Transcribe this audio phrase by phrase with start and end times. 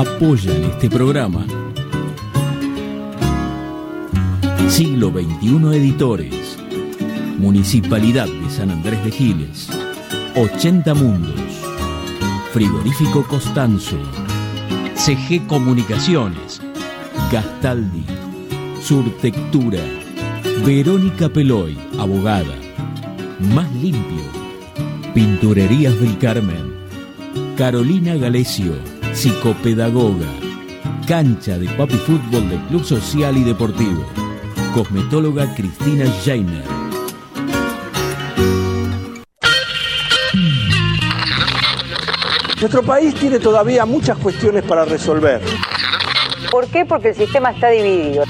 [0.00, 1.44] apoyan este programa.
[4.70, 6.58] Siglo XXI Editores,
[7.36, 9.68] Municipalidad de San Andrés de Giles,
[10.36, 11.52] 80 Mundos,
[12.54, 13.98] Frigorífico Costanzo,
[14.94, 16.62] CG Comunicaciones,
[17.30, 18.04] Gastaldi,
[18.80, 19.80] Surtectura,
[20.64, 22.56] Verónica Peloy, abogada,
[23.54, 24.24] Más Limpio,
[25.12, 26.72] Pinturerías del Carmen,
[27.58, 28.72] Carolina Galecio,
[29.12, 30.26] psicopedagoga,
[31.06, 34.04] cancha de papi fútbol del Club Social y Deportivo,
[34.74, 36.64] cosmetóloga Cristina Jainer.
[42.60, 45.40] Nuestro país tiene todavía muchas cuestiones para resolver.
[46.50, 46.84] ¿Por qué?
[46.84, 48.24] Porque el sistema está dividido.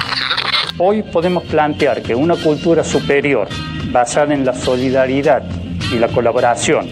[0.79, 3.49] Hoy podemos plantear que una cultura superior,
[3.91, 5.43] basada en la solidaridad
[5.93, 6.89] y la colaboración,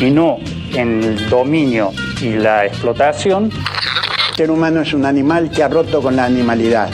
[0.00, 0.38] y no
[0.74, 3.50] en el dominio y la explotación.
[4.30, 6.90] El ser humano es un animal que ha roto con la animalidad,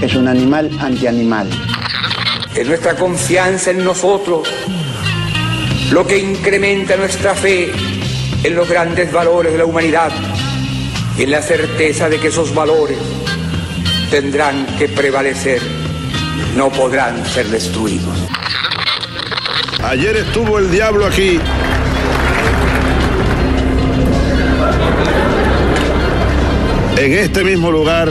[0.00, 1.48] es un animal antianimal.
[2.54, 4.48] Es nuestra confianza en nosotros
[5.90, 7.70] lo que incrementa nuestra fe
[8.42, 10.10] en los grandes valores de la humanidad
[11.16, 12.98] y en la certeza de que esos valores
[14.10, 15.60] tendrán que prevalecer,
[16.56, 18.18] no podrán ser destruidos.
[19.82, 21.40] Ayer estuvo el diablo aquí
[27.02, 28.08] En este mismo lugar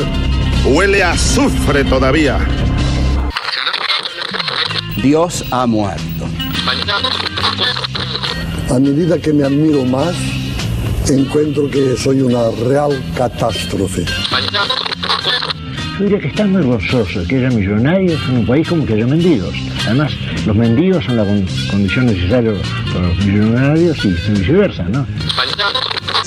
[0.66, 2.39] huele a azufre todavía.
[5.02, 6.28] Dios ha muerto.
[8.70, 10.14] A medida que me admiro más,
[11.09, 14.03] encuentro que soy una real catástrofe.
[15.98, 19.08] Yo diría que está muy gozoso que haya millonarios en un país como que haya
[19.08, 19.55] mendigos.
[19.86, 20.11] Además,
[20.45, 22.52] los mendigos son la condición necesaria
[22.94, 25.08] para los millonarios y viceversa, ¿no?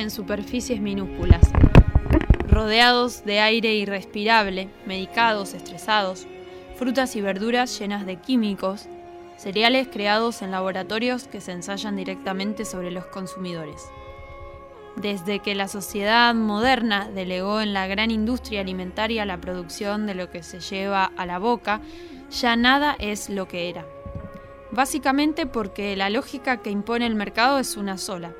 [0.00, 1.42] En superficies minúsculas,
[2.48, 6.26] rodeados de aire irrespirable, medicados, estresados,
[6.76, 8.88] frutas y verduras llenas de químicos,
[9.36, 13.88] cereales creados en laboratorios que se ensayan directamente sobre los consumidores.
[14.96, 20.30] Desde que la sociedad moderna delegó en la gran industria alimentaria la producción de lo
[20.30, 21.80] que se lleva a la boca,
[22.30, 23.86] ya nada es lo que era.
[24.70, 28.32] Básicamente porque la lógica que impone el mercado es una sola,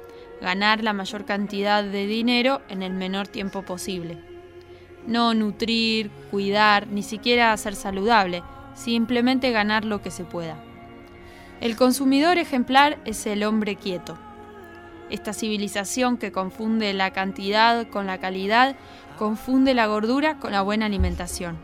[0.43, 4.19] ganar la mayor cantidad de dinero en el menor tiempo posible.
[5.07, 8.43] No nutrir, cuidar, ni siquiera ser saludable,
[8.75, 10.57] simplemente ganar lo que se pueda.
[11.61, 14.19] El consumidor ejemplar es el hombre quieto.
[15.11, 18.77] Esta civilización que confunde la cantidad con la calidad,
[19.19, 21.57] confunde la gordura con la buena alimentación.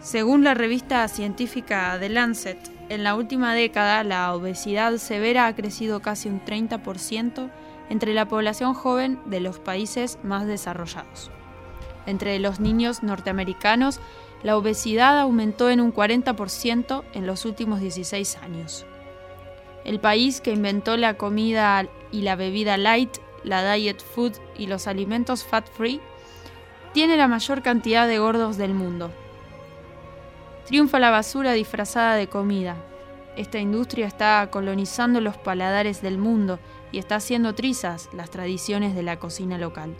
[0.00, 6.00] Según la revista científica The Lancet, en la última década la obesidad severa ha crecido
[6.00, 7.50] casi un 30%
[7.88, 11.30] entre la población joven de los países más desarrollados.
[12.04, 13.98] Entre los niños norteamericanos,
[14.42, 18.84] la obesidad aumentó en un 40% en los últimos 16 años.
[19.86, 24.86] El país que inventó la comida y la bebida light, la diet food y los
[24.86, 26.02] alimentos fat free,
[26.92, 29.10] tiene la mayor cantidad de gordos del mundo,
[30.66, 32.76] Triunfa la basura disfrazada de comida.
[33.36, 36.58] Esta industria está colonizando los paladares del mundo
[36.90, 39.94] y está haciendo trizas las tradiciones de la cocina local.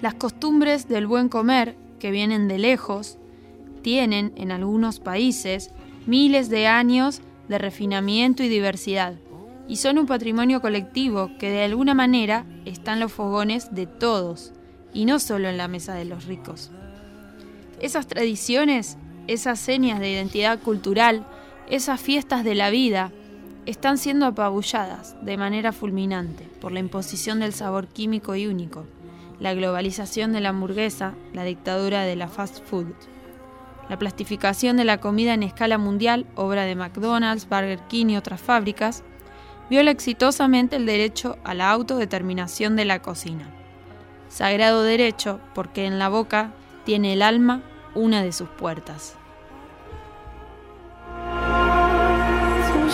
[0.00, 3.18] Las costumbres del buen comer, que vienen de lejos,
[3.82, 5.72] tienen, en algunos países,
[6.06, 9.14] miles de años de refinamiento y diversidad,
[9.68, 14.52] y son un patrimonio colectivo que de alguna manera está en los fogones de todos,
[14.94, 16.70] y no solo en la mesa de los ricos.
[17.80, 18.96] Esas tradiciones,
[19.26, 21.26] esas señas de identidad cultural,
[21.68, 23.12] esas fiestas de la vida,
[23.66, 28.84] están siendo apabulladas de manera fulminante por la imposición del sabor químico y único,
[29.40, 32.92] la globalización de la hamburguesa, la dictadura de la fast food.
[33.88, 38.40] La plastificación de la comida en escala mundial, obra de McDonald's, Burger King y otras
[38.40, 39.02] fábricas,
[39.70, 43.48] viola exitosamente el derecho a la autodeterminación de la cocina.
[44.28, 46.52] Sagrado derecho porque en la boca
[46.84, 47.62] tiene el alma
[47.94, 49.16] una de sus puertas.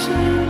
[0.01, 0.50] ocean.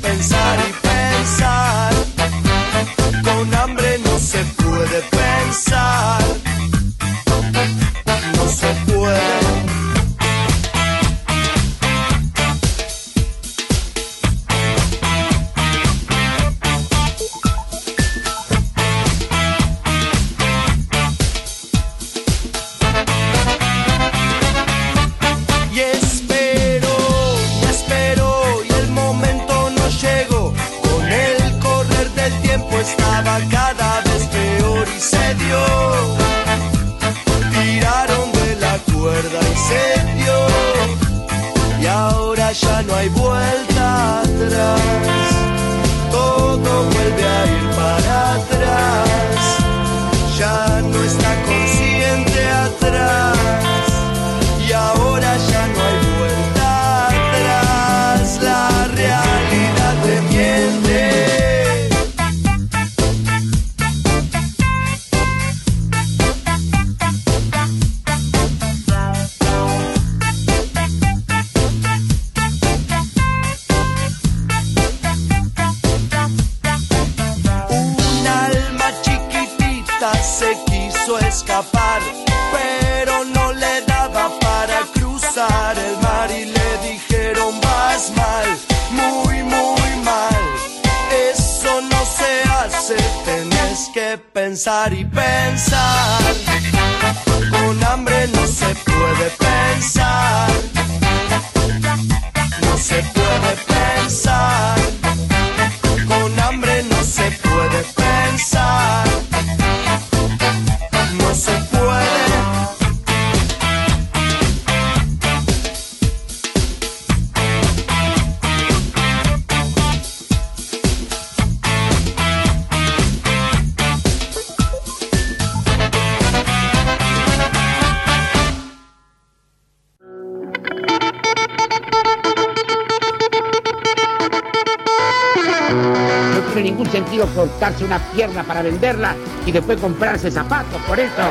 [138.13, 139.15] pierna para venderla
[139.45, 140.81] y después comprarse zapatos.
[140.87, 141.21] Por eso,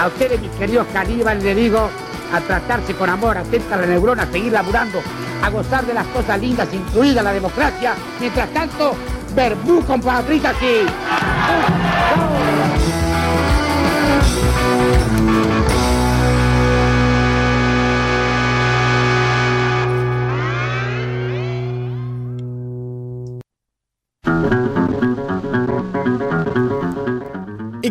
[0.00, 1.88] a ustedes, mis queridos caníbales, les digo
[2.32, 5.00] a tratarse con amor, atenta a la neurona, a seguir laburando,
[5.42, 7.94] a gozar de las cosas lindas, incluida la democracia.
[8.20, 8.94] Mientras tanto,
[9.34, 10.86] verbú, compadrita, aquí.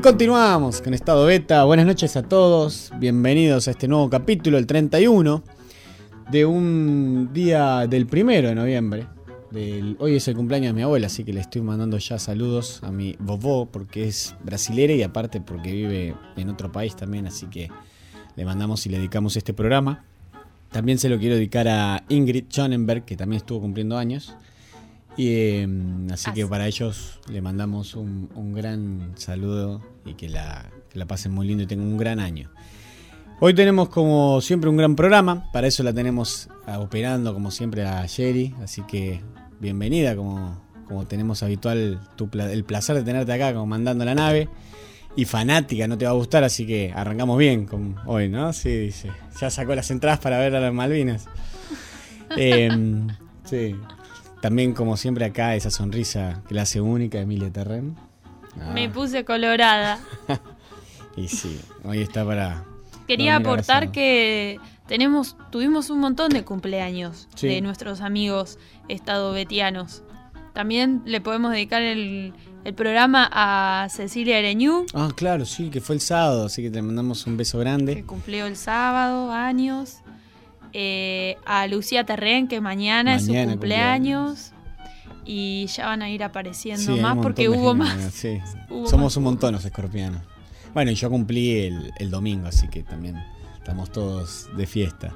[0.01, 1.65] Continuamos con Estado Beta.
[1.65, 2.91] Buenas noches a todos.
[2.99, 5.43] Bienvenidos a este nuevo capítulo, el 31,
[6.31, 9.07] de un día del primero de noviembre.
[9.97, 12.91] hoy es el cumpleaños de mi abuela, así que le estoy mandando ya saludos a
[12.91, 17.69] mi vovó, porque es brasilera y aparte porque vive en otro país también, así que
[18.35, 20.05] le mandamos y le dedicamos este programa.
[20.71, 24.33] También se lo quiero dedicar a Ingrid Schonenberg, que también estuvo cumpliendo años.
[25.19, 25.67] Y, eh,
[26.13, 31.07] así que para ellos le mandamos un, un gran saludo y que la, que la
[31.07, 32.49] pasen muy lindo y tengan un gran año.
[33.41, 36.47] Hoy tenemos como siempre un gran programa, para eso la tenemos
[36.77, 39.19] operando como siempre a Sherry, así que
[39.59, 44.47] bienvenida como, como tenemos habitual tu el placer de tenerte acá comandando la nave
[45.17, 48.53] y fanática, no te va a gustar, así que arrancamos bien con hoy, ¿no?
[48.53, 51.25] Sí, dice, ya sacó las entradas para ver a las Malvinas.
[52.37, 53.07] Em,
[53.43, 53.75] sí,
[54.41, 57.95] también como siempre acá esa sonrisa que la hace única Emilia Terren.
[58.59, 59.99] Ah, Me puse colorada.
[61.15, 62.63] y sí, hoy está para...
[63.07, 67.47] Quería aportar que tenemos, tuvimos un montón de cumpleaños Sí.
[67.47, 70.03] de nuestros amigos estadovetianos.
[70.53, 72.33] También le podemos dedicar el,
[72.65, 76.81] el programa a Cecilia Ereñú, Ah, claro, sí, que fue el sábado, así que te
[76.81, 77.95] mandamos un beso grande.
[77.95, 79.99] que cumplió el sábado años.
[80.73, 84.51] Eh, a Lucía Terren, que mañana, es su cumpleaños.
[85.25, 88.13] Y ya van a ir apareciendo Sí, más porque hubo gente, más.
[88.13, 88.39] sí.
[88.69, 89.17] Hubo Somos más.
[89.17, 90.21] un montón los escorpianos.
[90.73, 93.15] Bueno, y yo cumplí el, el domingo, así que también
[93.57, 95.13] estamos todos de fiesta.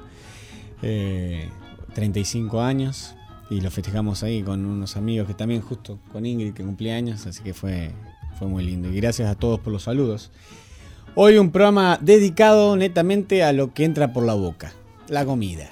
[0.82, 1.48] Eh,
[1.94, 3.14] 35 años
[3.50, 7.26] y lo festejamos ahí con unos amigos que también justo con Ingrid que cumplía años,
[7.26, 7.90] así que fue,
[8.38, 8.88] fue muy lindo.
[8.92, 10.30] Y gracias a todos por los saludos.
[11.16, 14.72] Hoy un programa dedicado netamente a lo que entra por la boca,
[15.08, 15.70] la comida,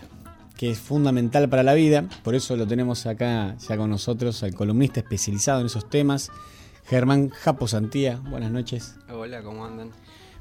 [0.57, 2.05] que es fundamental para la vida.
[2.23, 6.31] Por eso lo tenemos acá ya con nosotros al columnista especializado en esos temas,
[6.87, 8.21] Germán Japo Santía.
[8.29, 8.97] Buenas noches.
[9.11, 9.91] Hola, ¿cómo andan?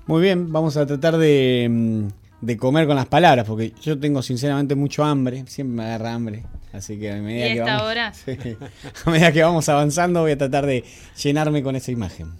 [0.07, 4.21] Muy bien, vamos a tratar de, mm, de comer con las palabras, porque yo tengo
[4.21, 6.43] sinceramente mucho hambre, siempre me agarra hambre.
[6.73, 8.13] Así que a medida, ¿Y que, esta vamos, hora?
[8.13, 8.37] Sí.
[9.05, 10.83] a medida que vamos avanzando voy a tratar de
[11.21, 12.31] llenarme con esa imagen.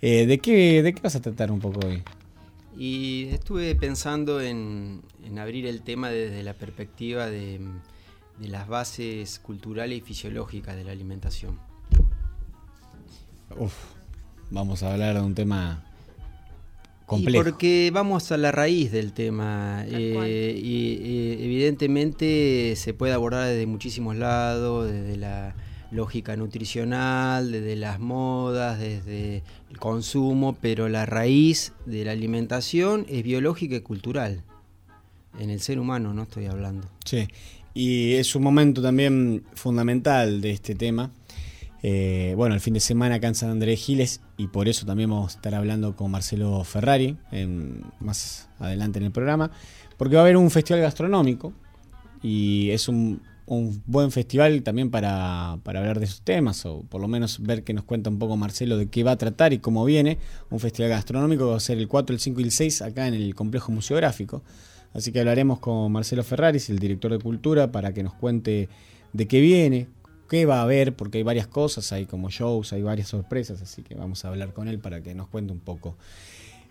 [0.00, 2.02] Eh, ¿de, qué, ¿De qué vas a tratar un poco hoy?
[2.78, 7.60] Y estuve pensando en, en abrir el tema desde la perspectiva de,
[8.38, 11.58] de las bases culturales y fisiológicas de la alimentación.
[13.58, 13.74] Uf,
[14.50, 15.82] vamos a hablar de un tema
[17.02, 17.42] Y complejo.
[17.44, 23.66] porque vamos a la raíz del tema eh, y eh, evidentemente se puede abordar desde
[23.66, 25.54] muchísimos lados, desde la
[25.90, 33.22] lógica nutricional, desde las modas, desde el consumo, pero la raíz de la alimentación es
[33.22, 34.42] biológica y cultural.
[35.38, 36.88] En el ser humano no estoy hablando.
[37.04, 37.28] Sí,
[37.74, 41.10] y es un momento también fundamental de este tema.
[41.82, 45.10] Eh, bueno, el fin de semana acá en San Andrés Giles y por eso también
[45.10, 47.16] vamos a estar hablando con Marcelo Ferrari
[48.00, 49.52] más adelante en el programa,
[49.96, 51.52] porque va a haber un festival gastronómico
[52.20, 57.00] y es un, un buen festival también para, para hablar de esos temas o por
[57.00, 59.58] lo menos ver que nos cuenta un poco Marcelo de qué va a tratar y
[59.58, 60.18] cómo viene.
[60.50, 63.08] Un festival gastronómico que va a ser el 4, el 5 y el 6 acá
[63.08, 64.42] en el complejo museográfico.
[64.92, 68.68] Así que hablaremos con Marcelo Ferraris, el director de cultura, para que nos cuente
[69.12, 69.88] de qué viene,
[70.28, 73.82] qué va a haber, porque hay varias cosas, hay como shows, hay varias sorpresas, así
[73.82, 75.96] que vamos a hablar con él para que nos cuente un poco.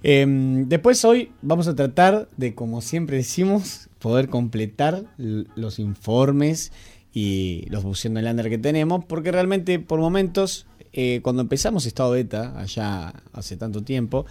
[0.03, 0.25] Eh,
[0.67, 6.71] después hoy vamos a tratar de, como siempre decimos, poder completar los informes
[7.13, 12.59] y los buceando Lander que tenemos, porque realmente por momentos, eh, cuando empezamos estado beta,
[12.59, 14.25] allá hace tanto tiempo,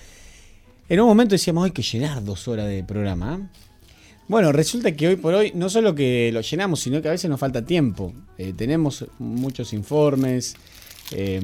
[0.88, 3.40] en un momento decíamos, hay que llenar dos horas de programa.
[3.40, 3.66] ¿eh?".
[4.28, 7.30] Bueno, resulta que hoy por hoy no solo que lo llenamos, sino que a veces
[7.30, 8.12] nos falta tiempo.
[8.38, 10.54] Eh, tenemos muchos informes,
[11.12, 11.40] eh,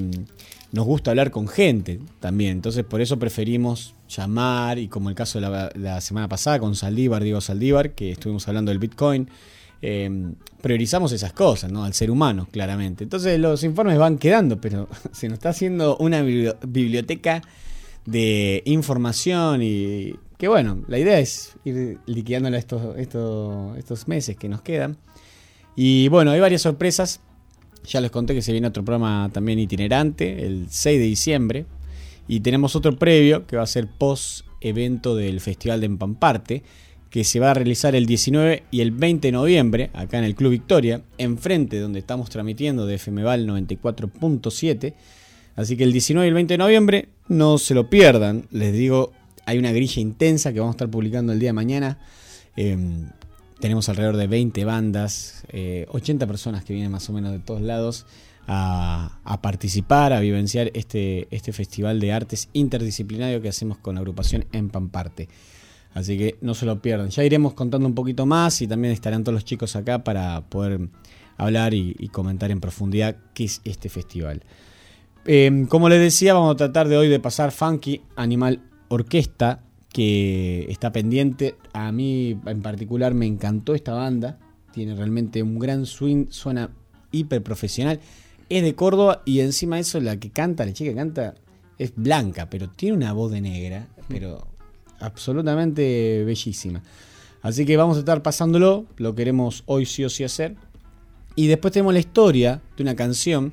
[0.72, 5.40] nos gusta hablar con gente también, entonces por eso preferimos llamar y como el caso
[5.40, 9.28] de la, semana pasada con Saldívar, Diego Saldívar, que estuvimos hablando del Bitcoin,
[9.82, 11.84] eh, priorizamos esas cosas, ¿no?
[11.84, 13.04] Al ser humano, claramente.
[13.04, 17.42] Entonces los informes van quedando, pero se nos está haciendo una bibli- biblioteca
[18.06, 24.48] de información y que bueno, la idea es ir liquidándola estos, estos, estos meses que
[24.48, 24.96] nos quedan.
[25.76, 27.20] Y bueno, hay varias sorpresas.
[27.84, 31.66] Ya les conté que se viene otro programa también itinerante, el 6 de diciembre.
[32.28, 36.62] Y tenemos otro previo que va a ser post evento del Festival de Empamparte,
[37.10, 40.34] que se va a realizar el 19 y el 20 de noviembre, acá en el
[40.34, 44.94] Club Victoria, enfrente donde estamos transmitiendo de FMVAL 94.7.
[45.56, 48.46] Así que el 19 y el 20 de noviembre no se lo pierdan.
[48.50, 49.12] Les digo,
[49.44, 51.98] hay una grilla intensa que vamos a estar publicando el día de mañana.
[52.56, 52.78] Eh,
[53.62, 57.62] tenemos alrededor de 20 bandas, eh, 80 personas que vienen más o menos de todos
[57.62, 58.06] lados
[58.48, 64.46] a, participar, a vivenciar este, este festival de artes interdisciplinario que hacemos con la agrupación
[64.50, 65.28] En Pamparte.
[65.94, 67.10] Así que no se lo pierdan.
[67.10, 70.88] Ya iremos contando un poquito más y también estarán todos los chicos acá para poder
[71.36, 74.42] hablar y, comentar en profundidad qué es este festival.
[75.24, 80.66] Eh, como les decía, vamos a tratar de hoy de pasar Funky Animal Orquesta, que
[80.68, 81.54] está pendiente.
[81.72, 84.38] A mí en particular me encantó esta banda.
[84.72, 86.70] Tiene realmente un gran swing, suena
[87.10, 88.00] hiper profesional.
[88.48, 91.34] Es de Córdoba y encima de eso la que canta, la chica que canta,
[91.78, 94.46] es blanca, pero tiene una voz de negra, pero
[95.00, 96.82] absolutamente bellísima.
[97.42, 100.56] Así que vamos a estar pasándolo, lo queremos hoy sí o sí hacer.
[101.34, 103.52] Y después tenemos la historia de una canción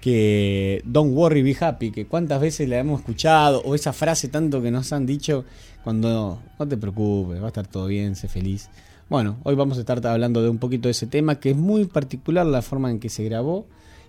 [0.00, 4.62] que Don't Worry Be Happy, que cuántas veces la hemos escuchado, o esa frase tanto
[4.62, 5.44] que nos han dicho
[5.86, 8.68] cuando no te preocupes, va a estar todo bien, sé feliz.
[9.08, 11.84] Bueno, hoy vamos a estar hablando de un poquito de ese tema, que es muy
[11.84, 13.68] particular la forma en que se grabó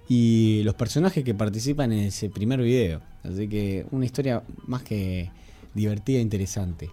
[0.09, 3.01] y los personajes que participan en ese primer video.
[3.21, 5.29] Así que una historia más que
[5.75, 6.89] divertida e interesante.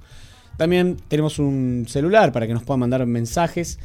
[0.57, 3.79] También tenemos un celular para que nos puedan mandar mensajes.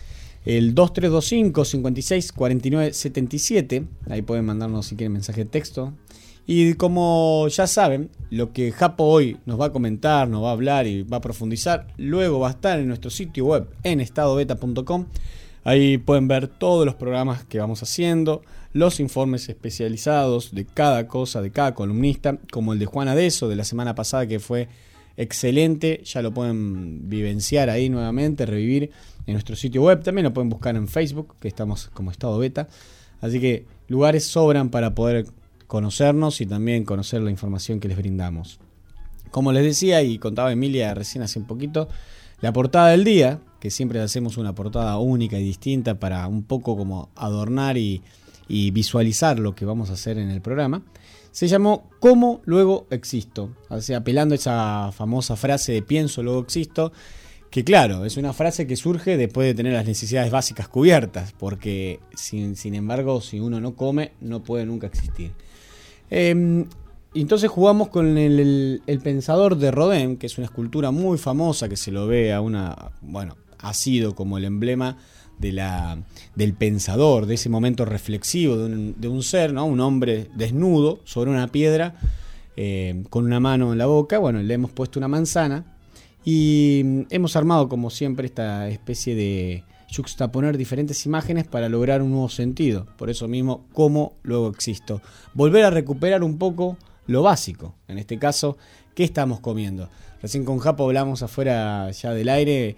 [0.44, 3.84] El 2325 56 49 77.
[4.10, 5.92] Ahí pueden mandarnos si quieren mensaje de texto.
[6.46, 10.52] Y como ya saben, lo que Japo hoy nos va a comentar, nos va a
[10.52, 15.06] hablar y va a profundizar, luego va a estar en nuestro sitio web en estadobeta.com.
[15.66, 18.42] Ahí pueden ver todos los programas que vamos haciendo,
[18.73, 23.56] los informes especializados de cada cosa, de cada columnista, como el de Juan Adeso de
[23.56, 24.68] la semana pasada que fue
[25.16, 28.92] excelente, ya lo pueden vivenciar ahí nuevamente, revivir
[29.26, 32.68] en nuestro sitio web, también lo pueden buscar en Facebook, que estamos como estado beta,
[33.20, 35.26] así que lugares sobran para poder
[35.66, 38.61] conocernos y también conocer la información que les brindamos.
[39.32, 41.88] Como les decía y contaba Emilia recién hace un poquito,
[42.40, 46.76] la portada del día, que siempre hacemos una portada única y distinta para un poco
[46.76, 48.02] como adornar y,
[48.48, 50.82] visualizar lo que vamos a hacer en el programa,
[51.32, 53.50] se llamó ¿Cómo luego existo?
[53.69, 56.92] O sea, apelando a esa famosa frase de pienso, luego existo,
[57.50, 61.99] que claro, es una frase que surge después de tener las necesidades básicas cubiertas, porque
[62.14, 65.32] sin, sin embargo, si uno no come, no puede nunca existir.
[66.10, 66.64] Eh,
[67.21, 71.76] entonces jugamos con el, el, pensador de Rodin, que es una escultura muy famosa que
[71.76, 73.36] se lo ve a una, bueno,
[73.68, 74.96] ha sido como el emblema
[75.38, 75.98] de la,
[76.34, 79.66] del pensador, de ese momento reflexivo de un, ser, ¿no?
[79.66, 81.96] un hombre desnudo sobre una piedra
[82.56, 84.18] eh, con una mano en la boca.
[84.18, 85.76] Bueno, le hemos puesto una manzana
[86.24, 92.28] y hemos armado como siempre esta especie de juxtaponer diferentes imágenes para lograr un nuevo
[92.28, 92.86] sentido.
[92.96, 95.00] Por eso mismo, cómo luego existo.
[95.34, 96.76] Volver a recuperar un poco
[97.06, 97.74] lo básico.
[97.88, 98.56] En este caso,
[98.94, 99.88] ¿qué estamos comiendo?
[100.22, 102.76] Recién con Japo hablamos afuera ya del aire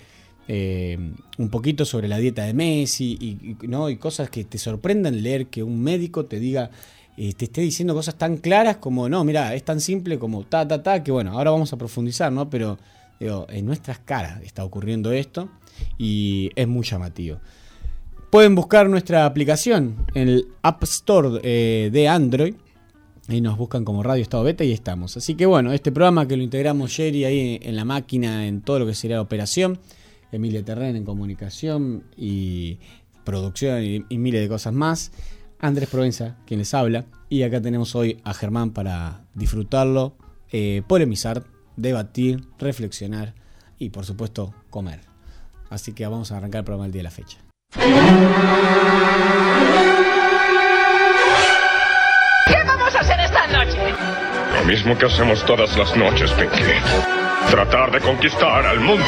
[0.49, 0.99] eh,
[1.39, 3.91] un poquito sobre la dieta de Messi y, ¿no?
[3.91, 6.71] y cosas que te sorprendan leer que un médico te diga,
[7.17, 10.67] eh, te esté diciendo cosas tan claras como, no, mira, es tan simple como ta,
[10.67, 12.51] ta, ta, que bueno, ahora vamos a profundizar, ¿no?
[12.51, 12.79] Pero
[13.21, 15.49] en nuestras caras está ocurriendo esto
[15.99, 17.39] y es muy llamativo.
[18.31, 22.55] Pueden buscar nuestra aplicación en el App Store eh, de Android.
[23.27, 25.17] Ahí nos buscan como Radio Estado Beta y estamos.
[25.17, 28.81] Así que bueno, este programa que lo integramos Jerry ahí en la máquina, en todo
[28.81, 29.79] lo que sería operación.
[30.33, 32.79] Emilia Terren en comunicación y
[33.25, 35.12] producción y, y miles de cosas más.
[35.61, 37.05] Andrés Provenza, quien les habla.
[37.29, 40.17] Y acá tenemos hoy a Germán para disfrutarlo,
[40.51, 41.45] eh, polemizar,
[41.77, 43.35] debatir, reflexionar
[43.79, 45.01] y por supuesto comer.
[45.71, 47.38] Así que vamos a arrancar el programa el día de la fecha.
[52.47, 53.79] ¿Qué vamos a hacer esta noche?
[54.59, 56.62] Lo mismo que hacemos todas las noches, Pinky.
[57.51, 59.05] Tratar de conquistar al mundo.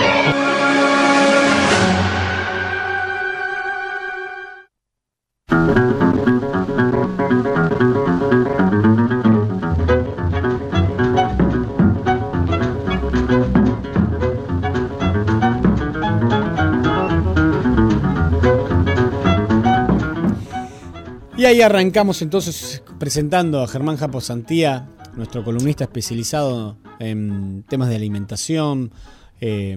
[21.50, 28.92] Ahí arrancamos entonces presentando a Germán Japo Santía, nuestro columnista especializado en temas de alimentación.
[29.40, 29.76] Eh,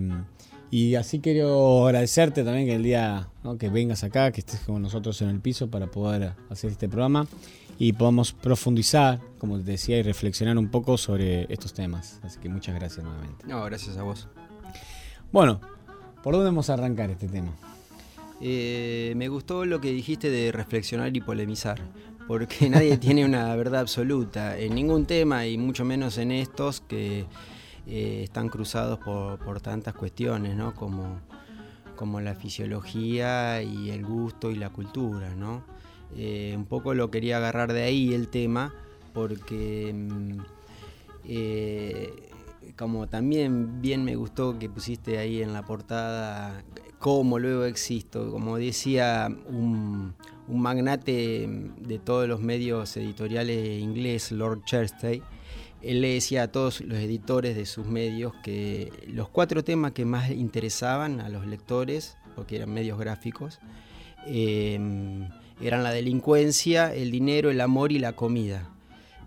[0.70, 3.58] y así quiero agradecerte también que el día ¿no?
[3.58, 7.26] que vengas acá, que estés con nosotros en el piso para poder hacer este programa
[7.80, 12.20] y podamos profundizar, como te decía, y reflexionar un poco sobre estos temas.
[12.22, 13.48] Así que muchas gracias nuevamente.
[13.48, 14.28] No, gracias a vos.
[15.32, 15.60] Bueno,
[16.22, 17.52] ¿por dónde vamos a arrancar este tema?
[18.46, 21.80] Eh, me gustó lo que dijiste de reflexionar y polemizar,
[22.28, 27.26] porque nadie tiene una verdad absoluta en ningún tema y mucho menos en estos que
[27.88, 30.58] eh, están cruzados por, tantas cuestiones.
[30.76, 31.22] Como,
[32.20, 35.34] la fisiología y el gusto y la cultura.
[36.18, 38.74] Eh, un poco lo quería agarrar de ahí el tema,
[39.14, 40.38] porque mm,
[42.76, 46.62] como también bien me gustó que pusiste ahí en la portada
[47.04, 50.16] cómo luego existo, como decía un,
[50.48, 51.50] magnate
[51.82, 55.22] de todos los medios editoriales inglés, Lord Cherstay,
[55.82, 60.06] él le decía a todos los editores de sus medios que los cuatro temas que
[60.06, 63.60] más interesaban a los lectores, porque eran medios gráficos,
[64.26, 64.80] eh,
[65.62, 68.73] eran la delincuencia, el dinero, el amor y la comida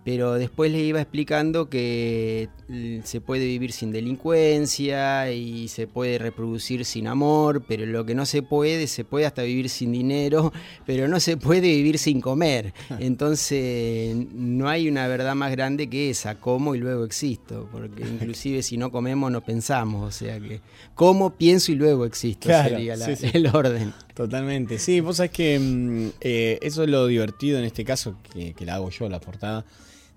[0.07, 6.19] pero después le iba explicando que mm, se puede vivir sin delincuencia y se puede
[6.19, 10.53] reproducir sin amor, pero lo que no se puede, se puede hasta vivir sin dinero,
[10.87, 12.73] pero no se puede vivir sin comer.
[13.01, 18.63] Entonces no hay una verdad más grande que esa, como y luego existo, porque inclusive
[18.63, 20.61] si no comemos no pensamos, o sea que
[20.95, 22.95] como, pienso y luego existo sería
[23.33, 23.93] el orden.
[24.15, 28.55] Totalmente, sí, vos sabés que mm, eh, eso es lo divertido en este caso, que,
[28.55, 29.65] que la hago yo, la portada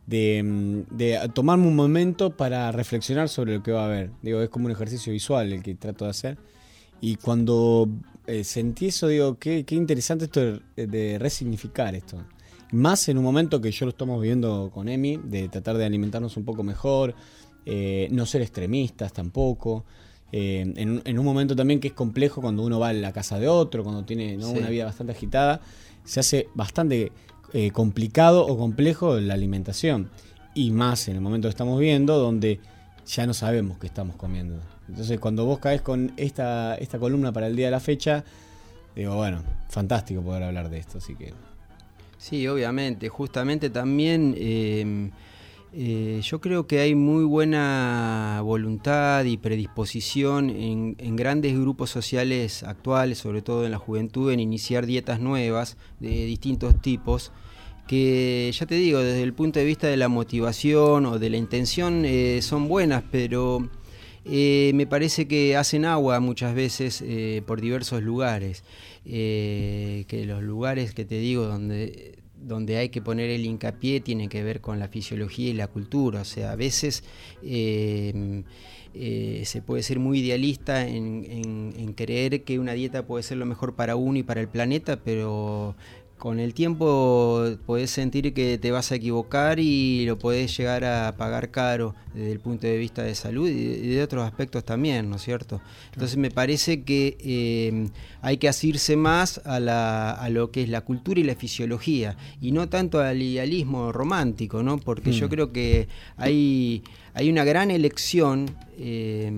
[0.10, 4.12] de, de, tomarme un momento para reflexionar sobre lo que va a haber.
[4.24, 6.38] Digo, es como un ejercicio visual el que trato de hacer.
[7.00, 7.88] Y cuando
[8.26, 12.18] eh, sentí eso, digo, qué, qué interesante esto de, resignificar esto.
[12.72, 16.38] Más en un momento que yo lo estamos viviendo con Emi, de tratar de alimentarnos
[16.38, 17.14] un poco mejor,
[17.66, 19.86] eh, no ser extremistas tampoco.
[20.32, 23.40] Eh, en, en, un momento también que es complejo cuando uno va a la casa
[23.40, 24.50] de otro, cuando tiene ¿no?
[24.50, 25.62] una vida bastante agitada,
[26.04, 27.12] se hace bastante
[27.54, 30.10] eh, complicado o complejo la alimentación.
[30.54, 32.60] Y más en el momento que estamos viendo, donde
[33.06, 34.60] ya no sabemos qué estamos comiendo.
[34.88, 38.24] Entonces, cuando vos caes con esta, esta columna para el día de la fecha,
[38.96, 41.34] digo, bueno, fantástico poder hablar de esto, así que.
[42.18, 43.08] Sí, obviamente.
[43.10, 45.12] Justamente también em,
[45.72, 53.20] eh, yo creo que hay muy buena voluntad y predisposición en, grandes grupos sociales actuales,
[53.20, 57.32] sobre todo en la juventud, en iniciar dietas nuevas de distintos tipos
[57.88, 61.38] que ya te digo, desde el punto de vista de la motivación o de la
[61.38, 63.68] intención eh, son buenas, pero
[64.26, 67.04] eh, me parece que hacen agua muchas veces
[67.46, 68.64] por diversos lugares.
[69.06, 74.44] que los lugares que te digo donde, donde hay que poner el hincapié tienen que
[74.44, 76.22] ver con la fisiología y la cultura.
[76.22, 77.04] O sea, a veces
[77.44, 78.44] se
[79.66, 84.20] puede ser muy idealista en, creer que una dieta puede ser lo mejor para uno
[84.20, 85.76] y para el planeta, pero
[86.20, 91.16] con el tiempo podés sentir que te vas a equivocar y lo podés llegar a
[91.16, 95.16] pagar caro desde el punto de vista de salud y de otros aspectos también, ¿no
[95.16, 95.62] es cierto?
[95.94, 97.90] Entonces me parece que eh,
[98.22, 102.18] hay que asirse más a, la, a, lo que es la cultura y la fisiología
[102.42, 104.78] y no tanto al idealismo romántico, ¿no?
[104.78, 105.30] Porque yo mm.
[105.30, 108.46] creo que hay, hay una gran elección
[108.78, 109.32] eh,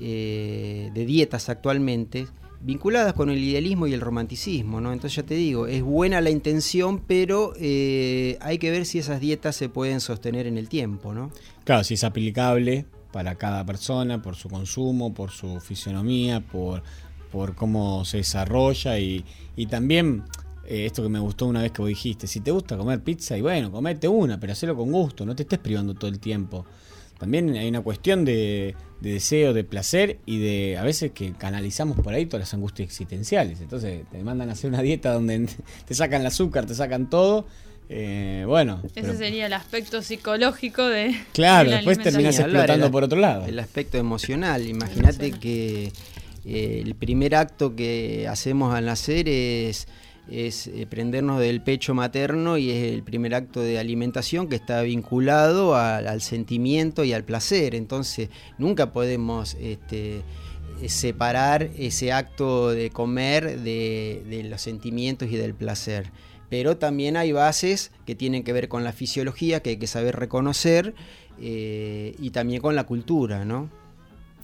[0.00, 2.26] eh, de dietas actualmente
[2.66, 4.92] vinculadas con el idealismo y el romanticismo, ¿no?
[4.92, 9.20] Entonces ya te digo, es buena la intención, pero eh, hay que ver si esas
[9.20, 11.30] dietas se pueden sostener en el tiempo, ¿no?
[11.62, 16.82] Claro, si es aplicable para cada persona, por su consumo, por su fisionomía, por,
[17.30, 19.24] por cómo se desarrolla y,
[19.54, 20.24] y también
[20.66, 23.38] eh, esto que me gustó una vez que vos dijiste, si te gusta comer pizza
[23.38, 26.66] y bueno, comete una, pero hacelo con gusto, no te estés privando todo el tiempo.
[27.18, 31.98] También hay una cuestión de, de deseo, de placer y de a veces que canalizamos
[32.00, 33.60] por ahí todas las angustias existenciales.
[33.60, 35.48] Entonces te mandan a hacer una dieta donde
[35.86, 37.46] te sacan el azúcar, te sacan todo.
[37.88, 38.82] Eh, bueno.
[38.94, 41.16] Ese sería el aspecto psicológico de.
[41.32, 43.46] Claro, después terminas explotando por otro lado.
[43.46, 44.66] El aspecto emocional.
[44.66, 45.92] Imagínate que
[46.44, 49.86] eh, el primer acto que hacemos al nacer es
[50.30, 54.82] es eh, prendernos del pecho materno y es el primer acto de alimentación que está
[54.82, 57.74] vinculado al, sentimiento y al placer.
[57.74, 60.22] Entonces nunca podemos este,
[60.80, 66.10] eh, separar ese acto de comer de, los sentimientos y del placer.
[66.48, 70.16] Pero también hay bases que tienen que ver con la fisiología, que hay que saber
[70.16, 70.94] reconocer,
[71.40, 73.68] eh, y también con la cultura, ¿no?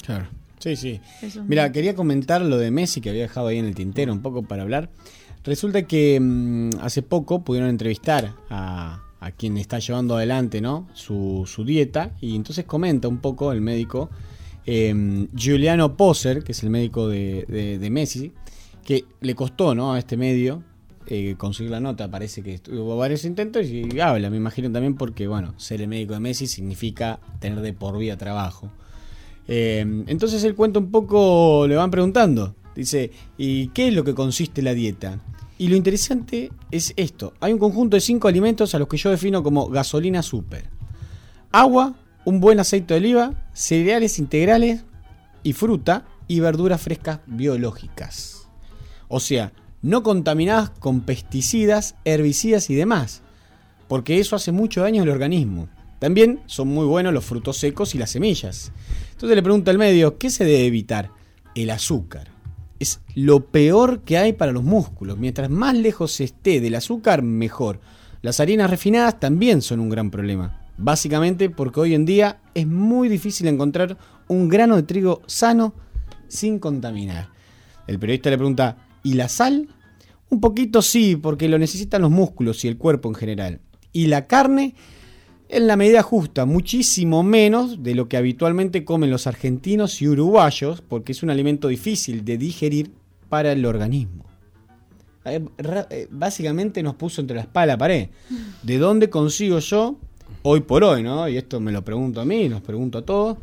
[0.05, 0.29] Claro.
[0.59, 1.01] Sí, sí.
[1.49, 4.42] Mira, quería comentar lo de Messi que había dejado ahí en el tintero un poco
[4.42, 4.90] para hablar.
[5.44, 8.98] Resulta que mm, hace poco pudieron entrevistar a,
[9.37, 10.88] quien está llevando adelante ¿no?
[10.94, 14.11] su, dieta y entonces comenta un poco el médico
[14.66, 18.33] eh, Giuliano Poser, que es el médico de, Messi,
[18.85, 19.92] que le costó ¿no?
[19.92, 20.64] a este medio
[21.07, 25.28] eh, conseguir la nota, parece que tuvo varios intentos y habla, me imagino también porque,
[25.28, 28.70] bueno, ser el médico de Messi significa tener de por vida trabajo.
[29.46, 34.14] Eh, entonces él cuenta un poco, le van preguntando, dice, ¿y qué es lo que
[34.14, 35.18] consiste la dieta?
[35.58, 37.35] Y lo interesante es esto.
[37.40, 40.64] Hay un conjunto de cinco alimentos a los que yo defino como gasolina super.
[41.52, 44.85] Agua, un buen aceite de oliva, cereales integrales
[45.42, 48.48] y fruta y verduras frescas biológicas.
[49.08, 53.22] O sea, no contaminadas con pesticidas, herbicidas y demás,
[53.88, 55.68] porque eso hace mucho daño al organismo.
[55.98, 58.72] También son muy buenos los frutos secos y las semillas.
[59.12, 61.11] Entonces le pregunta al medio, ¿qué se debe evitar?
[61.54, 62.32] El azúcar.
[62.83, 65.16] Es lo peor que hay para los músculos.
[65.16, 67.79] Mientras más lejos esté del azúcar, mejor.
[68.23, 70.61] Las harinas refinadas también son un gran problema.
[70.79, 75.75] Básicamente porque hoy en día es muy difícil encontrar un grano de trigo sano
[76.27, 77.29] sin contaminar.
[77.87, 79.68] El periodista le pregunta, ¿y la sal?
[80.29, 83.61] Un poquito sí, porque lo necesitan los músculos y el cuerpo en general.
[83.92, 84.75] ¿Y la carne?
[85.53, 90.81] En la medida justa, muchísimo menos de lo que habitualmente comen los argentinos y uruguayos,
[90.81, 92.91] porque es un alimento difícil de digerir
[93.29, 94.25] para el organismo.
[95.27, 95.45] Eh,
[95.91, 98.09] eh, básicamente nos puso entre la espalda y la pared.
[98.62, 99.99] ¿De dónde consigo yo,
[100.41, 101.29] hoy por hoy, ¿no?
[101.29, 103.37] y esto me lo pregunto a mí, nos pregunto a todos,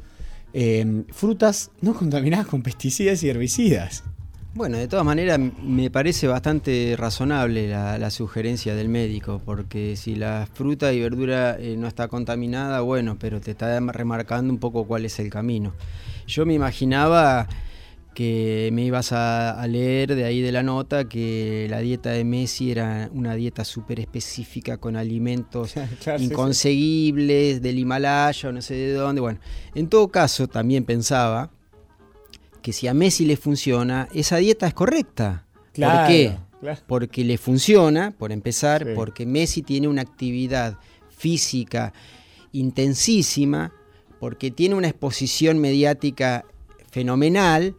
[0.52, 4.04] eh, frutas no contaminadas con pesticidas y herbicidas?
[4.56, 10.48] Bueno, de todas maneras me parece bastante razonable la, sugerencia del médico, porque si la
[10.52, 15.06] fruta y verdura eh, no está contaminada, bueno, pero te está remarcando un poco cuál
[15.06, 15.74] es el camino.
[16.26, 17.48] Yo me imaginaba
[18.16, 22.72] que me ibas a, leer de ahí de la nota que la dieta de Messi
[22.72, 25.76] era una dieta súper específica con alimentos
[26.20, 29.22] inconseguibles del Himalaya o no sé de dónde.
[29.22, 29.40] Bueno,
[29.76, 31.52] en todo caso también pensaba
[32.62, 35.46] que si a Messi le funciona, esa dieta es correcta.
[35.74, 36.38] ¿Por qué?
[36.88, 40.78] Porque le funciona, por empezar, porque Messi tiene una actividad
[41.10, 41.94] física
[42.52, 43.72] intensísima,
[44.20, 46.46] porque tiene una exposición mediática
[46.92, 47.76] fenomenal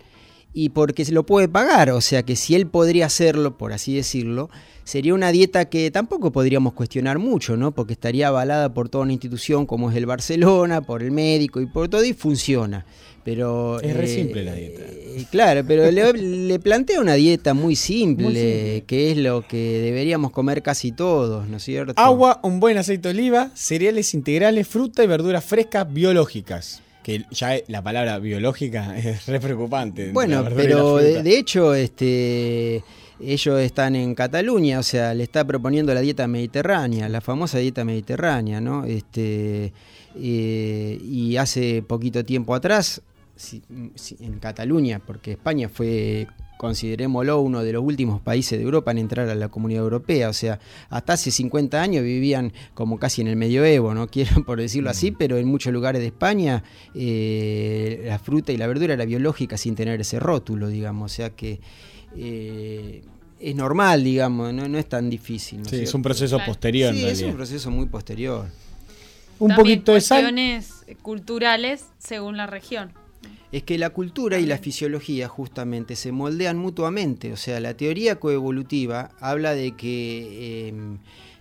[0.52, 1.90] y porque se lo puede pagar.
[1.90, 4.50] O sea que si él podría hacerlo, por así decirlo,
[4.84, 7.72] sería una dieta que tampoco podríamos cuestionar mucho, ¿no?
[7.72, 11.66] Porque estaría avalada por toda una institución como es el Barcelona, por el médico y
[11.66, 12.86] por todo, y funciona.
[13.24, 14.82] Pero, es re eh, simple la dieta.
[14.82, 20.62] Eh, claro, pero le, plantea una dieta muy simple, que es lo que deberíamos comer
[20.62, 21.94] casi todos, ¿no es cierto?
[21.96, 26.82] Agua, un buen aceite de oliva, cereales integrales, fruta y verduras frescas biológicas.
[27.02, 30.12] Que ya la palabra biológica es re preocupante.
[30.12, 32.82] Bueno, pero de, hecho, este
[33.22, 37.84] ellos están en Cataluña, o sea, le está proponiendo la dieta mediterránea, la famosa dieta
[37.84, 38.84] mediterránea, ¿no?
[38.86, 39.74] Este,
[40.16, 43.02] eh, y hace poquito tiempo atrás
[44.20, 46.26] en Cataluña, porque España fue,
[46.58, 50.28] considerémoslo, uno de los últimos países de Europa en entrar a la comunidad europea.
[50.28, 54.60] O sea, hasta hace 50 años vivían como casi en el medioevo, no quiero por
[54.60, 55.16] decirlo así, mm.
[55.18, 56.62] pero en muchos lugares de España
[56.94, 61.12] eh, la fruta y la verdura era biológica sin tener ese rótulo, digamos.
[61.12, 61.60] O sea que.
[62.16, 63.02] Eh,
[63.40, 65.66] es normal, digamos, no, es tan difícil.
[65.66, 66.94] sí, es un proceso posterior.
[66.94, 68.46] Sí, es un proceso muy posterior.
[69.38, 70.34] Un poquito de sal.
[71.00, 72.92] culturales según la región
[73.52, 77.32] es que la cultura y la fisiología justamente se moldean mutuamente.
[77.32, 80.98] O sea, la teoría coevolutiva habla de que, em,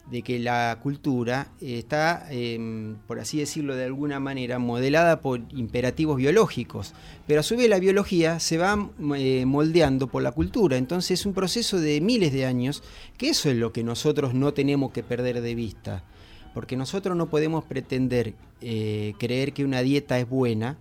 [0.10, 6.18] de que la cultura está, em, por así decirlo de alguna manera, modelada por imperativos
[6.18, 6.96] biológicos,
[7.28, 10.78] pero a su vez la biología se va eh, moldeando por la cultura.
[10.78, 12.82] Entonces es un proceso de miles de años,
[13.18, 16.04] que eso es lo que nosotros no tenemos que perder de vista.
[16.56, 20.80] Porque nosotros no podemos pretender eh, creer que una dieta es buena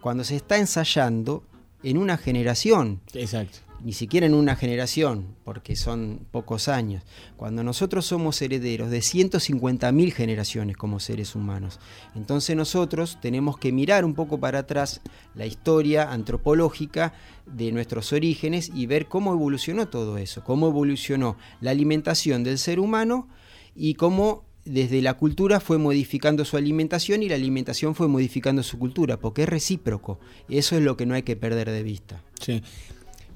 [0.00, 1.42] cuando se está ensayando
[1.82, 3.00] en una generación.
[3.14, 3.58] Exacto.
[3.80, 7.04] Ni siquiera en una generación, porque son pocos años.
[7.36, 11.78] Cuando nosotros somos herederos de 150.000 generaciones como seres humanos.
[12.16, 15.00] Entonces nosotros tenemos que mirar un poco para atrás
[15.36, 17.14] la historia antropológica
[17.46, 22.80] de nuestros orígenes y ver cómo evolucionó todo eso, cómo evolucionó la alimentación del ser
[22.80, 23.28] humano
[23.76, 28.78] y cómo desde la cultura fue modificando su alimentación y la alimentación fue modificando su
[28.78, 30.18] cultura, porque es recíproco.
[30.48, 32.22] Eso es lo que no hay que perder de vista.
[32.40, 32.62] Sí.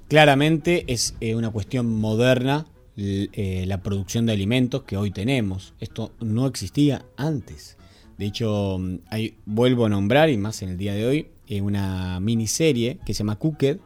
[0.08, 5.72] Claramente es eh, una cuestión moderna eh, la producción de alimentos que hoy tenemos.
[5.80, 7.78] Esto no existía antes.
[8.18, 12.20] De hecho, hay, vuelvo a nombrar, y más en el día de hoy, eh, una
[12.20, 13.78] miniserie que se llama Cooked,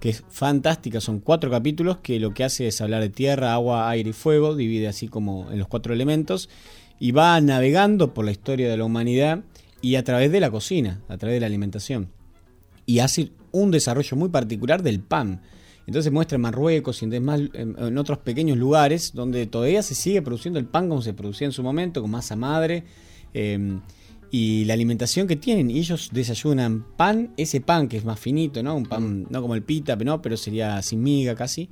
[0.00, 1.00] que es fantástica.
[1.00, 4.56] Son cuatro capítulos que lo que hace es hablar de tierra, agua, aire y fuego,
[4.56, 6.48] divide así como en los cuatro elementos
[6.98, 9.44] y va navegando por la historia de la humanidad
[9.82, 12.10] y a través de la cocina, a través de la alimentación.
[12.86, 15.42] Y hace un desarrollo muy particular del pan.
[15.86, 20.66] Entonces muestra en Marruecos y en, otros pequeños lugares donde todavía se sigue produciendo el
[20.66, 22.84] pan como se producía en su momento, con masa madre.
[23.32, 23.80] Em,
[24.30, 25.70] y la alimentación que tienen.
[25.70, 28.74] Y ellos desayunan pan, ese pan que es más finito, ¿no?
[28.74, 29.26] Un pan, mm.
[29.30, 31.70] no como el pita, no, pero sería sin miga casi.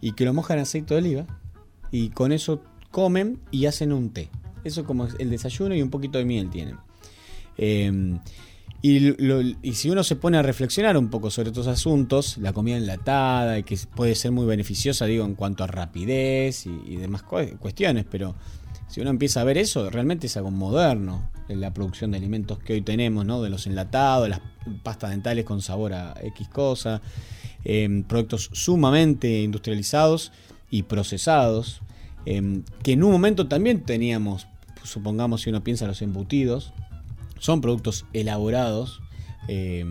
[0.00, 1.26] Y que lo mojan en aceite de oliva.
[1.90, 4.30] Y con eso comen y hacen un té.
[4.64, 6.76] Eso como el desayuno y un poquito de miel tienen.
[7.56, 8.18] Em,
[8.84, 9.14] Y,
[9.74, 13.62] si uno se pone a reflexionar un poco sobre estos asuntos, la comida enlatada, y
[13.62, 18.34] que puede ser muy beneficiosa, digo, en cuanto a rapidez y, demás cuestiones, pero
[18.88, 22.74] si uno empieza a ver eso, realmente es algo moderno la producción de alimentos que
[22.74, 23.42] hoy tenemos, ¿no?
[23.42, 24.40] De los enlatados, las
[24.82, 27.00] pastas dentales con sabor a X cosa,
[27.64, 30.32] em, productos sumamente industrializados
[30.70, 31.82] y procesados,
[32.24, 34.46] em, que en un momento también teníamos,
[34.86, 36.72] supongamos si uno piensa los embutidos,
[37.38, 39.00] son productos elaborados,
[39.48, 39.84] eh,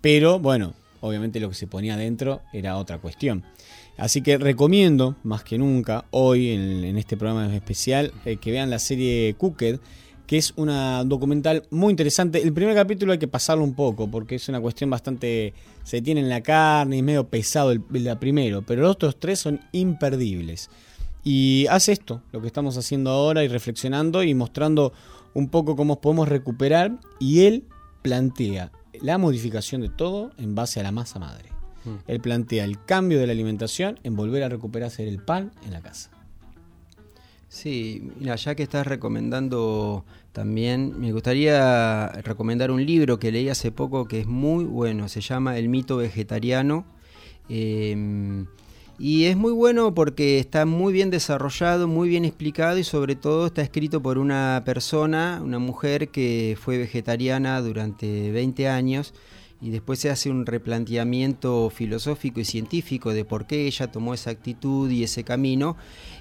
[0.00, 3.44] pero bueno, obviamente lo que se ponía adentro era otra cuestión.
[3.96, 8.78] Así que recomiendo, más que nunca, hoy en, este programa especial, eh, que vean la
[8.78, 9.80] serie Cooked,
[10.26, 12.40] que es una documental muy interesante.
[12.42, 15.54] El primer capítulo hay que pasarlo un poco, porque es una cuestión bastante...
[15.82, 19.60] Se tiene en la carne, y medio pesado el primero, pero los otros tres son
[19.72, 20.70] imperdibles.
[21.24, 24.92] Y hace esto, lo que estamos haciendo ahora y reflexionando y mostrando
[25.34, 27.64] un poco cómo podemos recuperar y él
[28.02, 31.50] plantea la modificación de todo en base a la masa madre.
[31.84, 31.96] Mm.
[32.06, 35.72] Él plantea el cambio de la alimentación en volver a recuperar hacer el pan en
[35.72, 36.10] la casa.
[37.48, 43.72] Sí, mira, ya que estás recomendando también, me gustaría recomendar un libro que leí hace
[43.72, 46.84] poco que es muy bueno, se llama El mito vegetariano.
[47.48, 48.44] Eh,
[48.98, 53.46] y es muy bueno porque está muy bien desarrollado, muy bien explicado y sobre todo
[53.46, 59.14] está escrito por una persona, una mujer que fue vegetariana durante 20 años
[59.60, 64.30] y después se hace un replanteamiento filosófico y científico de por qué ella tomó esa
[64.30, 65.76] actitud y ese camino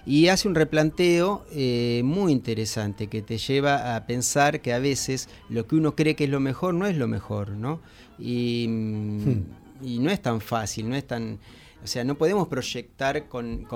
[0.05, 5.29] y hace un replanteo eh, muy interesante que te lleva a pensar que a veces
[5.49, 7.79] lo que uno cree que es lo mejor no es lo mejor, ¿no?
[8.19, 9.43] Y, hmm.
[9.83, 11.39] y no es tan fácil, no es tan
[11.83, 13.67] o sea, no podemos proyectar con,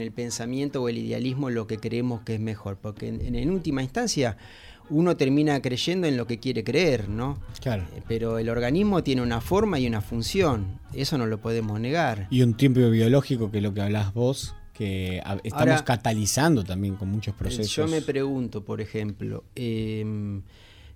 [0.00, 4.36] el pensamiento o el idealismo lo que creemos que es mejor, porque en, última instancia
[4.90, 7.38] uno termina creyendo en lo que quiere creer, ¿no?
[7.60, 7.84] Claro.
[7.94, 12.26] Eh, pero el organismo tiene una forma y una función, eso no lo podemos negar.
[12.30, 17.10] Y un tiempo biológico, que es lo que hablas vos, que estamos catalizando también con
[17.10, 17.74] muchos procesos.
[17.74, 20.42] Yo me pregunto, por ejemplo, em,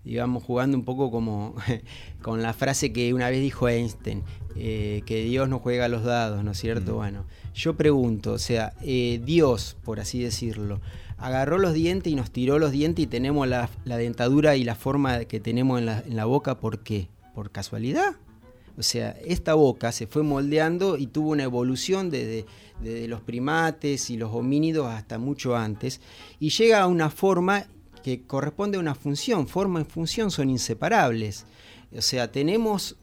[0.05, 1.55] digamos, jugando un poco como
[2.23, 4.23] con la frase que una vez dijo Einstein,
[4.57, 6.97] eh, que Dios no juega a los dados, ¿no es cierto?
[6.97, 10.81] Bueno, yo pregunto, o sea, eh, Dios, por así decirlo,
[11.19, 15.25] agarró los dientes y nos tiró los dientes y tenemos la, dentadura y la forma
[15.25, 17.09] que tenemos en la, boca, ¿por qué?
[17.35, 18.17] ¿Por casualidad?
[18.77, 22.47] O sea, esta boca se fue moldeando y tuvo una evolución desde,
[22.81, 26.01] desde, los primates y los homínidos hasta mucho antes
[26.41, 27.67] y llega a una forma
[28.03, 29.47] que corresponde a una función.
[29.47, 31.47] Forma y función son inseparables.
[31.97, 32.97] O sea, tenemos,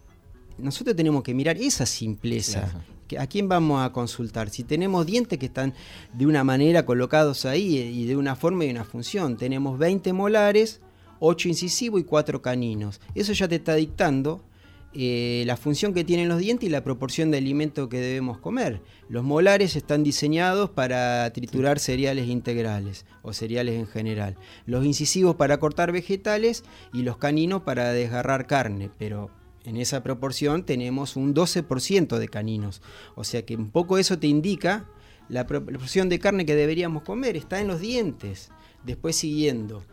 [0.57, 2.71] nosotros tenemos que mirar esa simpleza.
[3.17, 4.49] ¿A quién vamos a consultar?
[4.49, 5.73] Si tenemos dientes que están
[6.13, 9.35] de una manera colocados ahí y de una forma y una función.
[9.38, 10.81] Tenemos 20 molares,
[11.19, 13.01] 8 incisivos y 4 caninos.
[13.15, 14.43] Eso ya te está dictando
[14.91, 18.82] eh, la función que tienen los dientes y la proporción de alimento que debemos comer.
[19.08, 24.36] Los molares están diseñados para triturar cereales integrales o cereales en general.
[24.65, 29.30] Los incisivos para cortar vegetales y los caninos para desgarrar carne, pero
[29.63, 32.82] en esa proporción tenemos un 12% de caninos.
[33.13, 34.88] O sea que un poco eso te indica
[35.28, 38.49] la proporción de carne que deberíamos comer, está en los dientes.
[38.84, 39.84] Después siguiendo,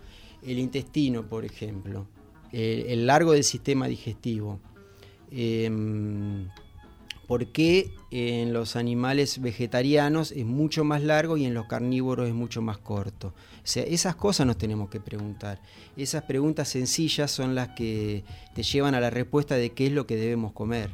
[0.43, 2.07] el intestino, por ejemplo,
[2.53, 4.59] el largo del sistema digestivo
[5.31, 5.71] eh,
[7.27, 12.35] por qué en los animales vegetarianos es mucho más largo y en los carnívoros es
[12.35, 13.29] mucho más corto.
[13.29, 13.33] O
[13.69, 15.61] sea, esas cosas nos tenemos que preguntar.
[15.97, 20.07] Esas preguntas sencillas son las que te llevan a la respuesta de qué es lo
[20.07, 20.91] que debemos comer.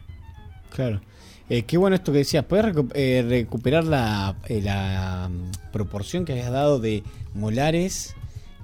[0.71, 1.03] Claro.
[1.51, 2.45] Eh, qué bueno esto que decías.
[2.47, 7.03] ¿Puedes eh, recuperar la, eh, la, mm, proporción que habías dado de
[7.35, 8.14] molares,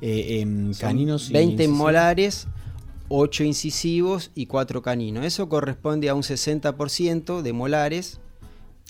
[0.01, 1.31] en caninos?
[1.31, 2.47] 20 molares
[3.09, 5.25] 8 incisivos y 4 caninos.
[5.25, 8.21] Eso corresponde a un 60% de molares.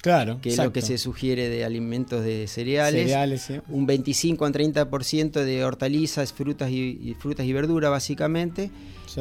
[0.01, 3.03] Claro, que es lo que se sugiere de alimentos de cereales.
[3.03, 8.71] cereales Un 25 a 30% de hortalizas, frutas y, frutas y verduras, básicamente.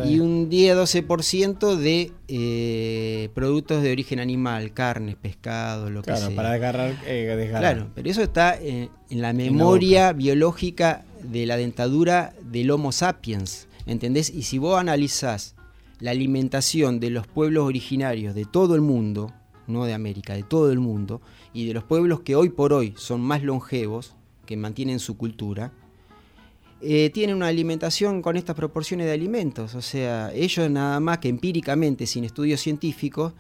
[0.05, 6.21] Y un 10-12% de eh, productos de origen animal, carnes, pescado, lo que sea.
[6.21, 12.35] Claro, para desgarrar, eh, Claro, pero eso está en la memoria biológica de la dentadura
[12.43, 13.68] del Homo sapiens.
[13.89, 14.31] ¿Entendés?
[14.31, 15.57] Y si vos analizás
[15.99, 19.33] la alimentación de los pueblos originarios de todo el mundo,
[19.67, 21.21] no de América, de todo el mundo,
[21.53, 24.15] y de los pueblos que hoy por hoy son más longevos,
[24.47, 25.73] que mantienen su cultura,
[26.81, 29.75] eh, tienen una alimentación con estas proporciones de alimentos.
[29.75, 33.33] O sea, ellos nada más que empíricamente, sin estudios científicos,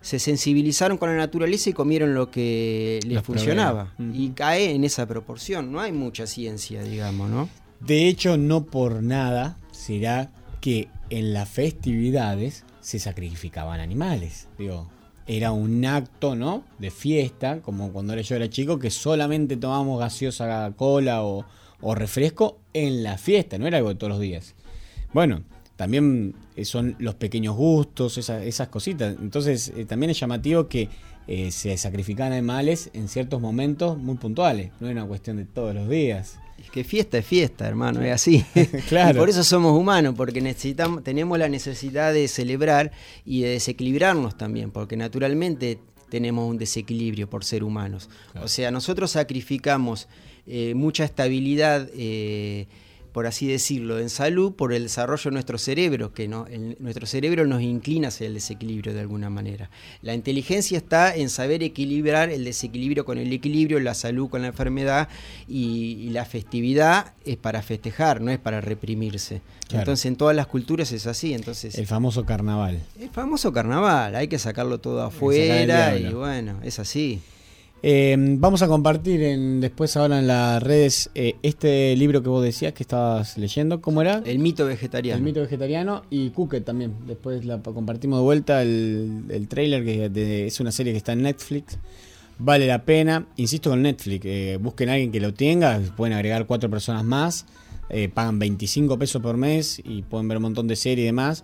[0.00, 3.94] se sensibilizaron con la naturaleza y comieron lo que les funcionaba.
[4.12, 5.70] Y cae en esa proporción.
[5.70, 7.48] No hay mucha ciencia, digamos, ¿no?
[7.78, 10.30] De hecho, no por nada será
[10.60, 14.48] que en las festividades se sacrificaban animales.
[14.58, 14.88] Digo,
[15.26, 16.64] era un acto, ¿no?
[16.78, 21.44] De fiesta, como cuando yo era chico, que solamente tomábamos gaseosa cola o,
[21.94, 24.54] refresco en la fiesta, no era algo de todos los días.
[25.12, 25.42] Bueno,
[25.74, 29.16] también eh, son los pequeños gustos, esas, cositas.
[29.20, 30.88] Entonces, eh, también es llamativo que
[31.26, 35.74] eh, se sacrifican animales en ciertos momentos muy puntuales, no es una cuestión de todos
[35.74, 36.38] los días.
[36.70, 38.44] Que fiesta es fiesta, hermano, es así.
[38.88, 39.16] claro.
[39.16, 42.92] Y por eso somos humanos, porque necesitamos, tenemos la necesidad de celebrar
[43.24, 48.10] y de desequilibrarnos también, porque naturalmente tenemos un desequilibrio por ser humanos.
[48.42, 50.08] O sea, nosotros sacrificamos
[50.74, 51.88] mucha estabilidad
[53.12, 56.46] por así decirlo, en salud por el desarrollo de nuestro cerebro, que no,
[56.78, 59.70] nuestro cerebro nos inclina hacia el desequilibrio de alguna manera.
[60.00, 64.48] La inteligencia está en saber equilibrar el desequilibrio con el equilibrio, la salud con la
[64.48, 65.08] enfermedad
[65.46, 69.40] y, la festividad es para festejar, no es para reprimirse.
[69.70, 71.32] Entonces en todas las culturas es así.
[71.32, 72.82] Entonces, el famoso carnaval.
[73.00, 77.22] El famoso carnaval, hay que sacarlo todo afuera y bueno, es así.
[77.84, 82.42] Eh, vamos a compartir en, después ahora en las redes eh, este libro que vos
[82.44, 83.80] decías que estabas leyendo.
[83.80, 84.22] ¿Cómo era?
[84.24, 85.18] El mito vegetariano.
[85.18, 86.94] El mito vegetariano y Cooked también.
[87.06, 91.22] Después la compartimos de vuelta el, el trailer que es una serie que está en
[91.22, 91.76] Netflix.
[92.38, 93.26] Vale la pena.
[93.36, 94.24] Insisto con Netflix.
[94.26, 95.80] Eh, busquen a alguien que lo tenga.
[95.96, 97.46] Pueden agregar cuatro personas más.
[98.14, 101.42] pagan 25 pesos por mes y pueden ver un montón de series y demás.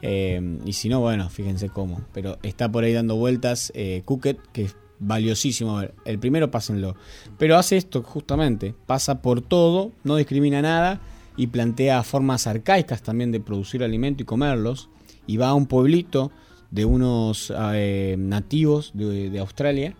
[0.00, 2.00] y si no, bueno, fíjense cómo.
[2.14, 3.70] Pero está por ahí dando vueltas
[4.06, 5.82] Cooked, que es valiosísimo.
[6.04, 6.96] El primero pásenlo.
[7.38, 11.00] Pero hace esto justamente, pasa por todo, no discrimina nada
[11.36, 14.88] y plantea formas arcaicas también de producir alimento y comerlos.
[15.26, 16.30] Y va a un pueblito
[16.70, 19.94] de unos eh, nativos de, Australia,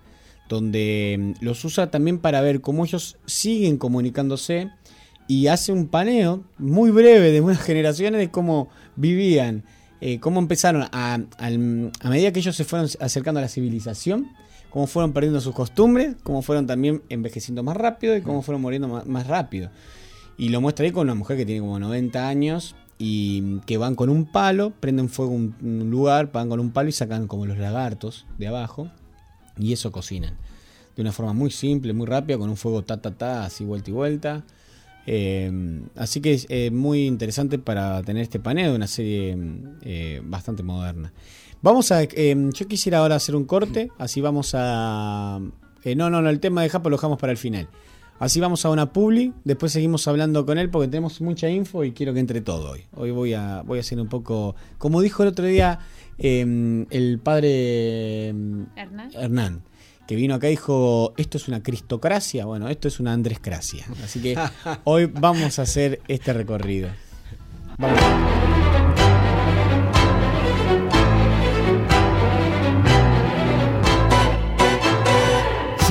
[0.48, 4.70] donde mm, los usa también para ver cómo ellos siguen comunicándose
[5.28, 9.62] y hace un paneo muy breve de unas generaciones de cómo vivían,
[10.00, 14.32] eh, cómo empezaron a, a medida que ellos se fueron acercando a la civilización,
[14.74, 18.88] cómo fueron perdiendo sus costumbres, cómo fueron también envejeciendo más rápido y cómo fueron muriendo
[19.06, 19.70] más, rápido.
[20.36, 23.94] Y lo muestra ahí con una mujer que tiene como 90 años y que van
[23.94, 27.46] con un palo, prenden fuego un, un lugar, van con un palo y sacan como
[27.46, 28.90] los lagartos de abajo
[29.56, 30.34] y eso cocinan.
[30.96, 33.90] De una forma muy simple, muy rápida, con un fuego ta ta ta, así vuelta
[33.90, 34.42] y vuelta.
[35.06, 35.52] Eh,
[35.94, 39.38] así que es eh, muy interesante para tener este paneo de una serie
[39.82, 41.12] eh, bastante moderna.
[41.64, 42.02] Vamos a.
[42.02, 45.40] Em, yo quisiera ahora hacer un corte, así vamos a.
[45.82, 47.68] Eh, no, no, no, el tema de Japo lo dejamos para el final.
[48.18, 51.92] Así vamos a una publi, después seguimos hablando con él porque tenemos mucha info y
[51.92, 52.84] quiero que entre todo hoy.
[52.94, 54.54] Hoy voy a, voy a hacer un poco.
[54.76, 55.78] Como dijo el otro día
[56.18, 59.10] em, el padre em, Hernán.
[59.14, 59.62] Hernán
[60.06, 63.86] que vino acá y dijo, esto es una cristocracia, bueno, esto es una andrescracia.
[64.04, 64.36] Así que
[64.84, 66.90] hoy vamos a hacer este recorrido.
[67.78, 68.53] Vamos.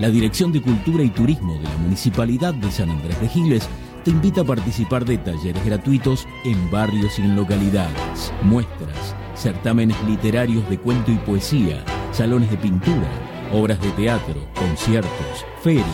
[0.00, 3.68] la Dirección de Cultura y Turismo de la Municipalidad de San Andrés de Giles
[4.02, 10.68] te invita a participar de talleres gratuitos en barrios y en localidades, muestras, certámenes literarios
[10.70, 13.10] de cuento y poesía, salones de pintura,
[13.52, 15.84] obras de teatro, conciertos, ferias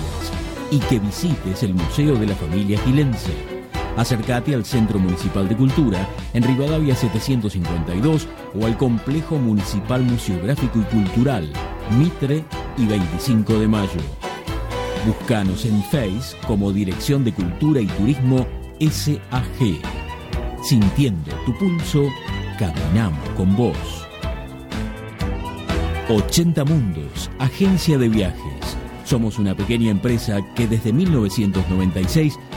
[0.71, 3.56] y que visites el Museo de la Familia Gilense.
[3.97, 8.29] Acércate al Centro Municipal de Cultura en Rivadavia 752
[8.59, 11.53] o al Complejo Municipal Museográfico y Cultural
[11.99, 12.45] Mitre
[12.77, 14.01] y 25 de mayo.
[15.07, 18.47] Búscanos en Face como Dirección de Cultura y Turismo
[18.81, 19.81] SAG.
[20.63, 22.09] Sintiendo tu pulso,
[22.59, 24.07] caminamos con vos.
[26.09, 28.77] 80 Mundos, agencia de viajes.
[29.05, 32.37] Somos una pequeña empresa que desde 1996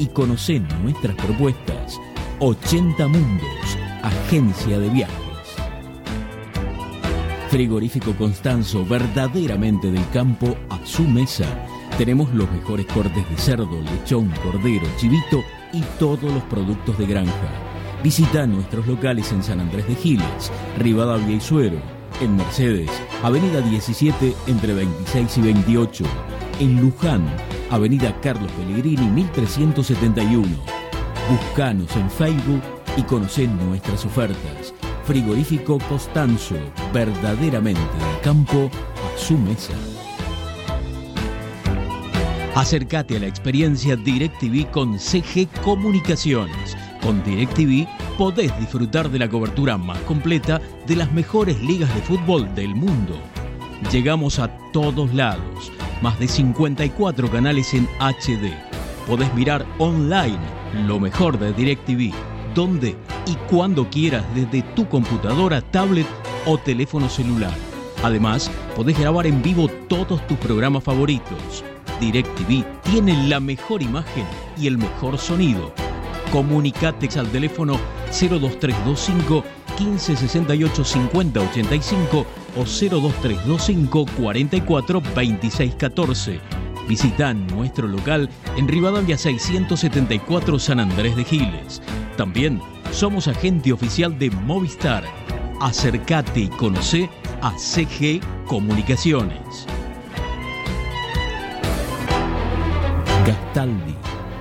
[0.00, 2.00] y conoce nuestras propuestas.
[2.40, 5.14] 80 Mundos, agencia de viajes.
[7.50, 11.44] Frigorífico Constanzo, verdaderamente del campo a su mesa.
[11.98, 17.50] Tenemos los mejores cortes de cerdo, lechón, cordero, chivito y todos los productos de granja.
[18.02, 21.76] Visita nuestros locales en San Andrés de Giles, Rivadavia y Suero,
[22.22, 22.90] en Mercedes,
[23.22, 26.04] Avenida 17 entre 26 y 28,
[26.60, 27.26] en Luján,
[27.70, 30.48] Avenida Carlos Pellegrini 1371.
[31.30, 32.62] Buscanos en Facebook
[32.96, 34.74] y conocé nuestras ofertas.
[35.04, 36.56] Frigorífico Costanzo,
[36.92, 39.72] verdaderamente del campo a su mesa.
[42.56, 46.76] Acércate a la experiencia DirecTV con CG Comunicaciones.
[47.00, 47.86] Con DirecTV
[48.18, 53.16] podés disfrutar de la cobertura más completa de las mejores ligas de fútbol del mundo.
[53.92, 55.72] Llegamos a todos lados,
[56.02, 58.52] más de 54 canales en HD.
[59.06, 60.38] Podés mirar online
[60.86, 62.12] lo mejor de DirecTV,
[62.54, 62.96] donde
[63.26, 66.06] y cuando quieras desde tu computadora, tablet
[66.46, 67.52] o teléfono celular.
[68.02, 71.64] Además, podés grabar en vivo todos tus programas favoritos.
[72.00, 74.24] DirecTV tiene la mejor imagen
[74.56, 75.74] y el mejor sonido.
[76.32, 77.78] Comunicate al teléfono
[78.10, 79.44] 02325
[79.80, 82.26] 1568 5085
[82.56, 86.40] o 02325 44 26 14.
[86.88, 91.80] Visita nuestro local en Rivadavia 674 San Andrés de Giles.
[92.16, 92.60] También
[92.92, 95.04] somos agente oficial de Movistar.
[95.60, 97.08] Acércate y conoce
[97.42, 99.66] a CG Comunicaciones.
[103.26, 103.94] Gastaldi,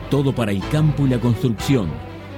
[0.09, 2.08] todo para el campo y la construcción.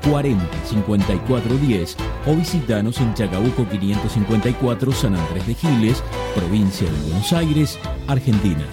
[0.00, 1.96] 40 54 10
[2.26, 6.02] o visitanos en Chacabuco 554 San Andrés de Giles,
[6.34, 8.64] provincia de Buenos Aires, Argentina.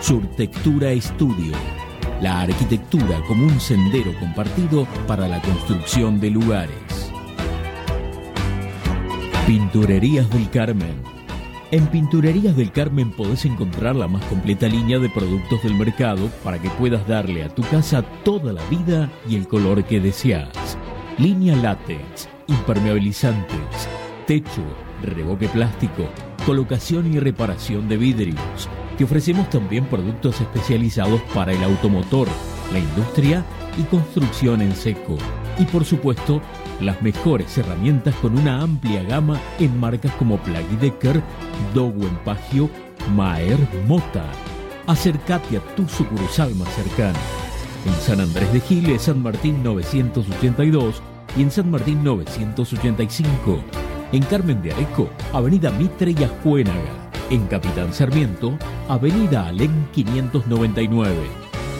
[0.00, 1.52] Surtectura Estudio.
[2.20, 7.12] La arquitectura como un sendero compartido para la construcción de lugares.
[9.46, 11.15] Pinturerías del Carmen.
[11.72, 16.62] En Pinturerías del Carmen podés encontrar la más completa línea de productos del mercado para
[16.62, 20.48] que puedas darle a tu casa toda la vida y el color que deseas.
[21.18, 23.88] Línea látex, impermeabilizantes,
[24.28, 24.62] techo,
[25.02, 26.08] reboque plástico,
[26.46, 28.68] colocación y reparación de vidrios.
[28.96, 32.28] Te ofrecemos también productos especializados para el automotor,
[32.72, 33.44] la industria
[33.76, 35.18] y construcción en seco.
[35.58, 36.40] Y por supuesto,
[36.80, 41.22] las mejores herramientas con una amplia gama en marcas como Plaggy Decker,
[41.74, 42.68] Dowen Pagio,
[43.14, 44.24] Maer Mota.
[44.86, 47.18] Acércate a tu sucursal más cercana.
[47.86, 51.02] En San Andrés de Giles, San Martín 982
[51.36, 53.60] y en San Martín 985.
[54.12, 57.10] En Carmen de Areco, Avenida Mitre y Ajuénaga.
[57.30, 58.56] En Capitán Sarmiento,
[58.88, 61.16] Avenida Alén 599.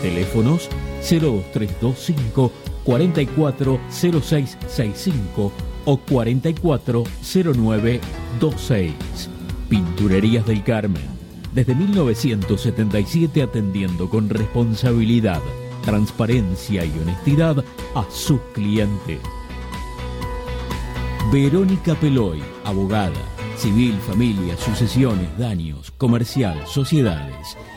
[0.02, 0.68] Teléfonos
[1.08, 5.52] 02325 440665
[5.84, 8.94] o 440926.
[9.68, 11.04] Pinturerías del Carmen.
[11.52, 15.42] Desde 1977 atendiendo con responsabilidad,
[15.84, 17.64] transparencia y honestidad
[17.94, 19.18] a sus clientes.
[21.32, 23.20] Verónica Peloy, abogada,
[23.56, 27.56] civil, familia, sucesiones, daños, comercial, sociedades,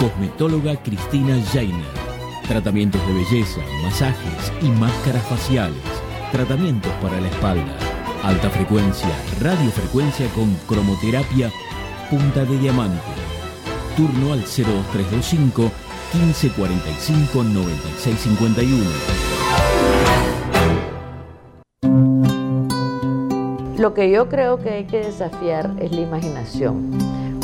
[0.00, 1.84] Cosmetóloga Cristina Jainer.
[2.48, 5.76] Tratamientos de belleza, masajes y máscaras faciales.
[6.32, 7.76] Tratamientos para la espalda.
[8.22, 9.10] Alta frecuencia,
[9.42, 11.52] radiofrecuencia con cromoterapia
[12.08, 12.98] punta de diamante.
[13.94, 15.70] Turno al 02325
[16.14, 19.20] 1545 9651.
[23.78, 26.90] Lo que yo creo que hay que desafiar es la imaginación,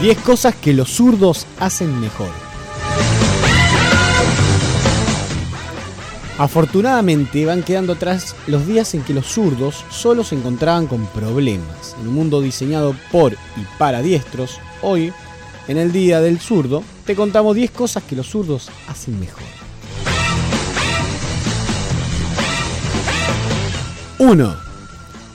[0.00, 2.28] Diez cosas que los zurdos hacen mejor.
[6.38, 11.96] Afortunadamente van quedando atrás los días en que los zurdos solo se encontraban con problemas.
[11.98, 15.14] En un mundo diseñado por y para diestros, hoy,
[15.66, 19.44] en el Día del Zurdo, te contamos 10 cosas que los zurdos hacen mejor.
[24.18, 24.56] 1.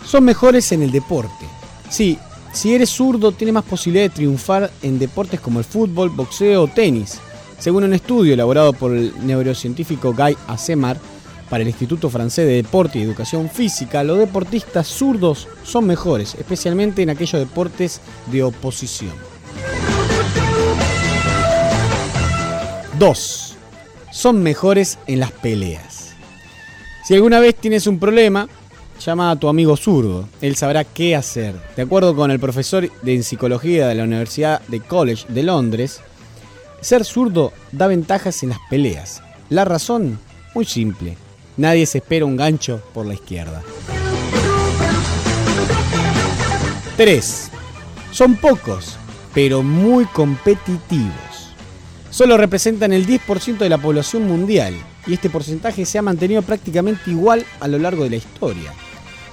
[0.05, 1.47] Son mejores en el deporte.
[1.89, 2.19] Sí,
[2.53, 6.67] si eres zurdo tienes más posibilidad de triunfar en deportes como el fútbol, boxeo o
[6.67, 7.19] tenis.
[7.59, 10.97] Según un estudio elaborado por el neurocientífico Guy Asemar
[11.49, 17.01] para el Instituto Francés de Deporte y Educación Física, los deportistas zurdos son mejores, especialmente
[17.01, 19.11] en aquellos deportes de oposición.
[22.97, 23.55] 2.
[24.11, 26.13] Son mejores en las peleas.
[27.03, 28.47] Si alguna vez tienes un problema,
[29.05, 30.27] llama a tu amigo zurdo.
[30.41, 31.55] Él sabrá qué hacer.
[31.75, 36.01] De acuerdo con el profesor de psicología de la Universidad de College de Londres,
[36.81, 39.23] ser zurdo da ventajas en las peleas.
[39.49, 40.19] La razón,
[40.53, 41.17] muy simple.
[41.57, 43.61] Nadie se espera un gancho por la izquierda.
[46.97, 47.49] 3.
[48.11, 48.97] Son pocos,
[49.33, 51.55] pero muy competitivos.
[52.09, 54.75] Solo representan el 10% de la población mundial
[55.07, 58.73] y este porcentaje se ha mantenido prácticamente igual a lo largo de la historia.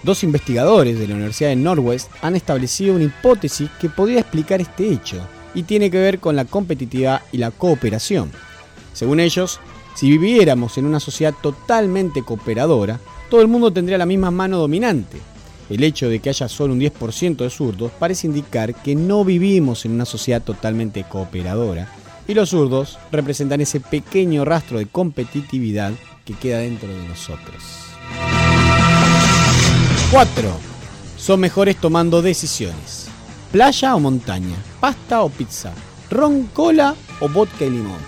[0.02, 4.92] Dos investigadores de la Universidad de Northwest han establecido una hipótesis que podría explicar este
[4.92, 5.16] hecho
[5.54, 8.30] y tiene que ver con la competitividad y la cooperación.
[8.92, 9.60] Según ellos,
[9.96, 15.18] si viviéramos en una sociedad totalmente cooperadora, todo el mundo tendría la misma mano dominante.
[15.68, 19.84] El hecho de que haya solo un 10% de zurdos parece indicar que no vivimos
[19.84, 21.92] en una sociedad totalmente cooperadora
[22.26, 25.92] y los zurdos representan ese pequeño rastro de competitividad
[26.24, 27.88] que queda dentro de nosotros.
[30.10, 30.50] 4.
[31.18, 33.08] Son mejores tomando decisiones.
[33.52, 35.70] Playa o montaña, pasta o pizza,
[36.08, 37.98] ron, cola o vodka y limón.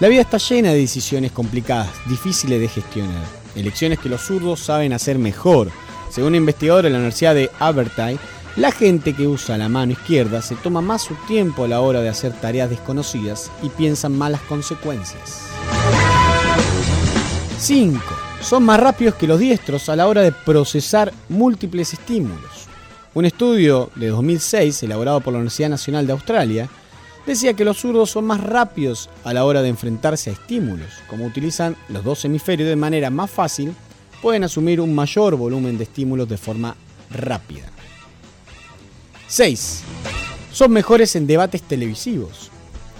[0.00, 3.24] La vida está llena de decisiones complicadas, difíciles de gestionar.
[3.54, 5.70] Elecciones que los zurdos saben hacer mejor.
[6.10, 8.18] Según un investigador de la Universidad de Aberdeen,
[8.56, 12.00] la gente que usa la mano izquierda se toma más su tiempo a la hora
[12.00, 15.42] de hacer tareas desconocidas y piensan más las consecuencias.
[17.60, 18.00] 5.
[18.42, 22.66] Son más rápidos que los diestros a la hora de procesar múltiples estímulos.
[23.14, 26.68] Un estudio de 2006 elaborado por la Universidad Nacional de Australia
[27.26, 30.88] decía que los zurdos son más rápidos a la hora de enfrentarse a estímulos.
[31.08, 33.74] Como utilizan los dos hemisferios de manera más fácil,
[34.22, 36.76] pueden asumir un mayor volumen de estímulos de forma
[37.10, 37.66] rápida.
[39.28, 39.82] 6.
[40.50, 42.50] Son mejores en debates televisivos.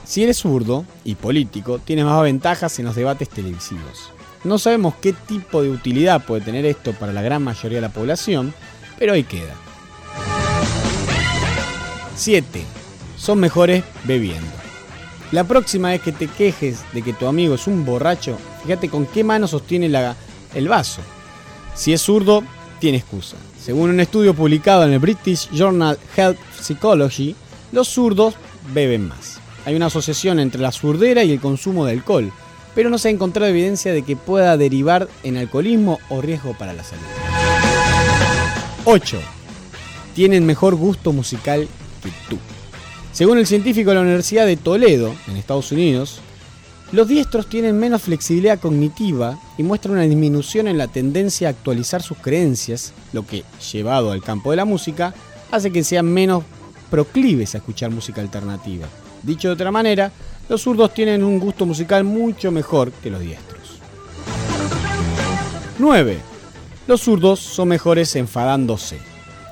[0.04, 4.12] Si eres zurdo y político, tienes más ventajas en los debates televisivos.
[4.42, 7.92] No sabemos qué tipo de utilidad puede tener esto para la gran mayoría de la
[7.92, 8.54] población,
[8.98, 9.54] pero ahí queda.
[12.16, 12.62] 7.
[13.18, 14.50] Son mejores bebiendo.
[15.32, 19.06] La próxima vez que te quejes de que tu amigo es un borracho, fíjate con
[19.06, 19.86] qué mano sostiene
[20.54, 21.02] el vaso.
[21.74, 22.42] Si es zurdo,
[22.78, 23.36] tiene excusa.
[23.62, 27.36] Según un estudio publicado en el British Journal Health Psychology,
[27.72, 28.34] los zurdos
[28.72, 29.38] beben más.
[29.66, 32.32] Hay una asociación entre la zurdera y el consumo de alcohol,
[32.74, 36.72] pero no se ha encontrado evidencia de que pueda derivar en alcoholismo o riesgo para
[36.72, 37.04] la salud.
[38.84, 39.18] 8.
[40.14, 41.68] Tienen mejor gusto musical
[42.02, 42.38] que tú.
[43.12, 46.20] Según el científico de la Universidad de Toledo, en Estados Unidos,
[46.92, 52.02] los diestros tienen menos flexibilidad cognitiva y muestran una disminución en la tendencia a actualizar
[52.02, 55.14] sus creencias, lo que, llevado al campo de la música,
[55.50, 56.44] hace que sean menos
[56.90, 58.88] proclives a escuchar música alternativa.
[59.22, 60.10] Dicho de otra manera,
[60.50, 63.78] los zurdos tienen un gusto musical mucho mejor que los diestros.
[65.78, 66.18] 9.
[66.88, 68.98] Los zurdos son mejores enfadándose.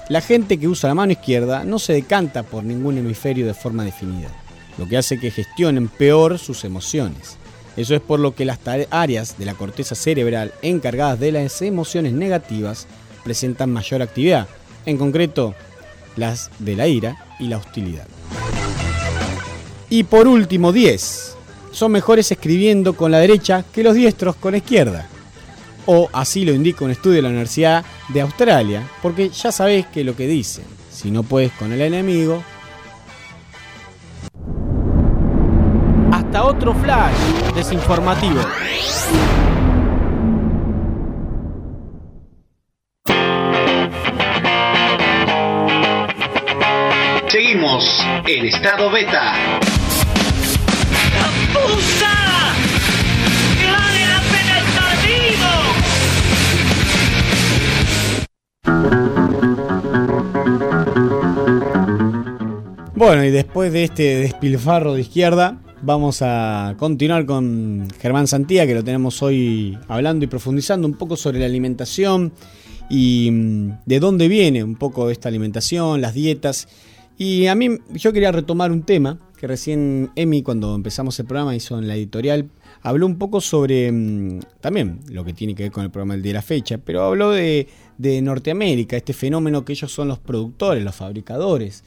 [0.09, 3.85] La gente que usa la mano izquierda no se decanta por ningún hemisferio de forma
[3.85, 4.29] definida,
[4.77, 7.37] lo que hace que gestionen peor sus emociones.
[7.77, 8.59] Eso es por lo que las
[8.91, 12.89] áreas de la corteza cerebral encargadas de las emociones negativas
[13.23, 14.49] presentan mayor actividad,
[14.85, 15.55] en concreto
[16.17, 18.09] las de la ira y la hostilidad.
[19.91, 21.37] Y por último, 10.
[21.71, 25.07] Son mejores escribiendo con la derecha que los diestros con la izquierda.
[25.87, 30.05] O así lo indica un estudio de la Universidad de Australia, porque ya sabés que
[30.05, 32.43] lo que dicen, si no puedes con el enemigo...
[36.13, 37.15] Hasta otro flash
[37.55, 38.41] desinformativo.
[47.29, 49.33] Seguimos en estado beta.
[62.95, 68.75] Bueno, y después de este despilfarro de izquierda, vamos a continuar con Germán Santía, que
[68.75, 72.33] lo tenemos hoy hablando y profundizando un poco sobre la alimentación
[72.91, 76.69] y mm, de dónde viene un poco esta alimentación, las dietas.
[77.17, 81.55] Y a mí, yo quería retomar un tema que recién Emi, cuando empezamos el programa,
[81.55, 82.51] hizo en la editorial,
[82.83, 86.33] habló un poco sobre mm, también lo que tiene que ver con el programa de
[86.33, 87.69] la fecha, pero habló de,
[87.99, 91.85] de Norteamérica, este fenómeno que ellos son los productores, los fabricadores,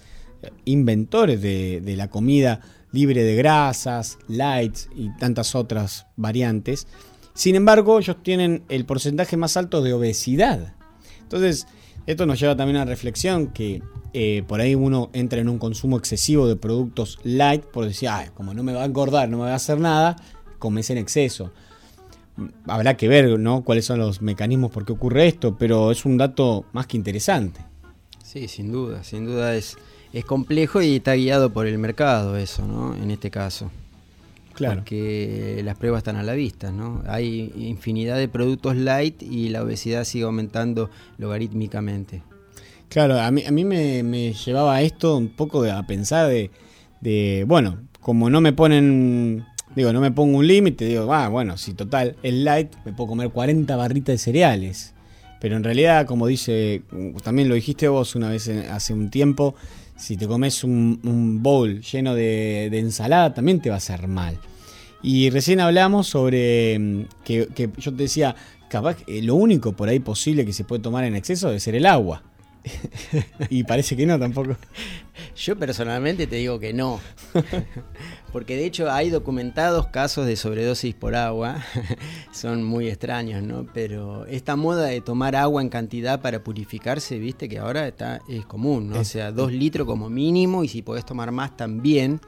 [0.66, 6.88] inventores de, de la comida libre de grasas, lights y tantas otras variantes.
[7.34, 10.76] Sin embargo, ellos tienen el porcentaje más alto de obesidad.
[11.22, 11.68] Entonces,
[12.06, 13.82] esto nos lleva también a la reflexión que
[14.14, 18.30] eh, por ahí uno entra en un consumo excesivo de productos light por decir, "Ay,
[18.34, 20.18] como no me va a engordar, no me va a hacer nada,
[20.60, 21.54] comes en exceso.
[22.68, 23.64] Habrá que ver ¿no?
[23.64, 27.62] cuáles son los mecanismos por qué ocurre esto, pero es un dato más que interesante.
[28.24, 29.78] Sí, sin duda, sin duda es,
[30.14, 32.96] es complejo y está guiado por el mercado eso, ¿no?
[32.96, 33.70] En este caso.
[34.54, 34.76] Claro.
[34.78, 37.04] Porque las pruebas están a la vista, ¿no?
[37.08, 42.22] Hay infinidad de productos light y la obesidad sigue aumentando logarítmicamente.
[42.90, 46.52] Claro, a mí, a mí me, me llevaba esto un poco a pensar de,
[47.00, 49.46] de, bueno, como no me ponen,
[49.76, 53.10] digo, no me pongo un límite, digo, ah, bueno, si total, el light, me puedo
[53.10, 54.94] comer 40 barritas de cereales.
[55.40, 56.84] Pero en realidad, como dice,
[57.24, 59.56] también lo dijiste vos una vez hace un tiempo,
[59.96, 64.08] si te comes un, un bowl lleno de, de ensalada, también te va a hacer
[64.08, 64.38] mal.
[65.04, 68.36] Y recién hablamos sobre mm, que, que yo te decía,
[68.70, 71.76] capaz que lo único por ahí posible que se puede tomar en exceso debe ser
[71.76, 72.24] el agua.
[73.50, 74.56] y parece que no tampoco.
[75.36, 77.00] Yo personalmente te digo que no.
[78.32, 81.64] Porque de hecho hay documentados casos de sobredosis por agua.
[82.32, 83.66] Son muy extraños, ¿no?
[83.74, 88.46] Pero esta moda de tomar agua en cantidad para purificarse, viste que ahora está, es
[88.46, 89.00] común, ¿no?
[89.00, 92.22] O sea, dos litros como mínimo y si podés tomar más también.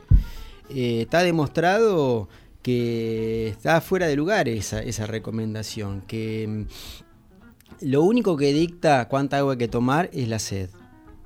[0.70, 2.28] Eh, está demostrado
[2.62, 6.02] que está fuera de lugar esa, esa recomendación.
[6.02, 10.70] Que mm, lo único que dicta cuánta agua hay que tomar es la sed.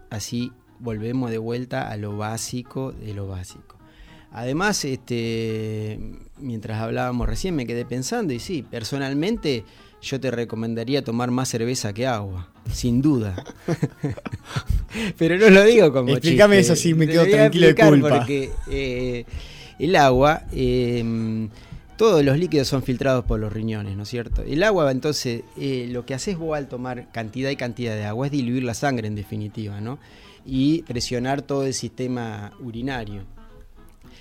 [0.10, 3.67] Así volvemos de vuelta a lo básico de lo básico.
[4.32, 6.00] Además, este,
[6.38, 9.64] mientras hablábamos recién me quedé pensando y sí, personalmente
[10.02, 13.44] yo te recomendaría tomar más cerveza que agua, sin duda.
[15.18, 16.74] Pero no lo digo como Explícame chiste.
[16.74, 18.10] eso, sí, me quedo tranquilo de culpa.
[18.10, 19.26] Porque eh,
[19.80, 21.48] el agua eh,
[21.98, 24.44] todos los líquidos son filtrados por los riñones, ¿no es cierto?
[24.44, 28.28] El agua, entonces, eh, lo que haces vos al tomar cantidad y cantidad de agua
[28.28, 29.98] es diluir la sangre en definitiva, ¿no?
[30.46, 33.24] Y presionar todo el sistema urinario.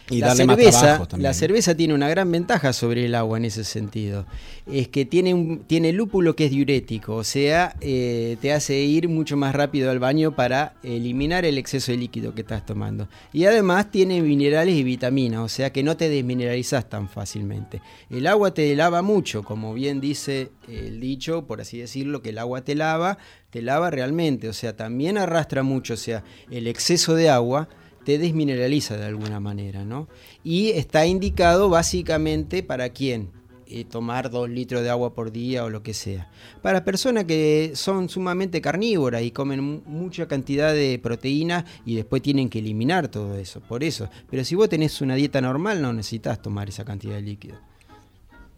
[0.08, 4.24] Y la cerveza, la cerveza tiene una gran ventaja sobre el agua en ese sentido.
[4.70, 9.08] Es que tiene, un, tiene lúpulo que es diurético, o sea, eh, te hace ir
[9.08, 13.08] mucho más rápido al baño para eliminar el exceso de líquido que estás tomando.
[13.32, 17.80] Y además tiene minerales y vitaminas, o sea que no te desmineralizas tan fácilmente.
[18.08, 22.38] El agua te lava mucho, como bien dice el dicho, por así decirlo, que el
[22.38, 23.18] agua te lava,
[23.50, 27.68] te lava realmente, o sea, también arrastra mucho, o sea, el exceso de agua
[28.06, 30.08] te desmineraliza de alguna manera, ¿no?
[30.44, 33.30] Y está indicado básicamente para quién
[33.66, 36.30] eh, tomar dos litros de agua por día o lo que sea.
[36.62, 42.22] Para personas que son sumamente carnívoras y comen mu- mucha cantidad de proteínas y después
[42.22, 44.08] tienen que eliminar todo eso, por eso.
[44.30, 47.56] Pero si vos tenés una dieta normal no necesitas tomar esa cantidad de líquido.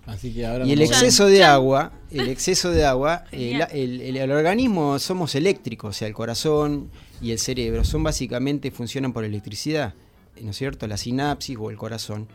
[0.04, 3.68] Así que ahora Y el exceso de agua, el exceso de agua, el, Genial.
[3.72, 6.90] el- el- el organismo somos eléctricos, o sea, el corazón
[7.20, 9.94] y el cerebro son básicamente funcionan por electricidad,
[10.40, 10.86] ¿no es cierto?
[10.86, 12.28] La sinapsis o el corazón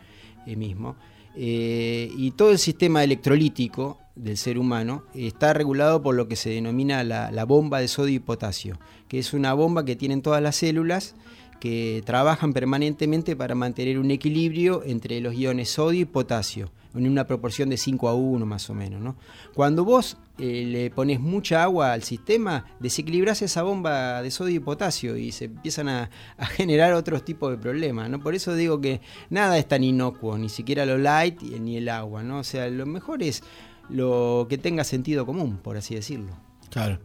[0.46, 0.96] eh, mismo.
[1.36, 6.50] Eh, y todo el sistema electrolítico del ser humano está regulado por lo que se
[6.50, 8.78] denomina la, la bomba de sodio y potasio,
[9.08, 11.16] que es una bomba que tienen todas las células
[11.60, 17.26] que trabajan permanentemente para mantener un equilibrio entre los iones sodio y potasio, en una
[17.26, 19.00] proporción de 5 a 1 más o menos.
[19.00, 19.16] ¿no?
[19.54, 24.60] Cuando vos eh, le pones mucha agua al sistema, desequilibras esa bomba de sodio y
[24.60, 26.10] potasio y se empiezan a,
[26.56, 28.10] generar otros tipos de problemas.
[28.10, 28.20] ¿no?
[28.20, 29.00] Por eso digo que
[29.30, 32.22] nada es tan inocuo, ni siquiera lo light ni el agua.
[32.22, 32.40] ¿no?
[32.40, 33.42] O sea, lo mejor es
[33.88, 36.36] lo que tenga sentido común, por así decirlo.
[36.70, 36.98] Claro.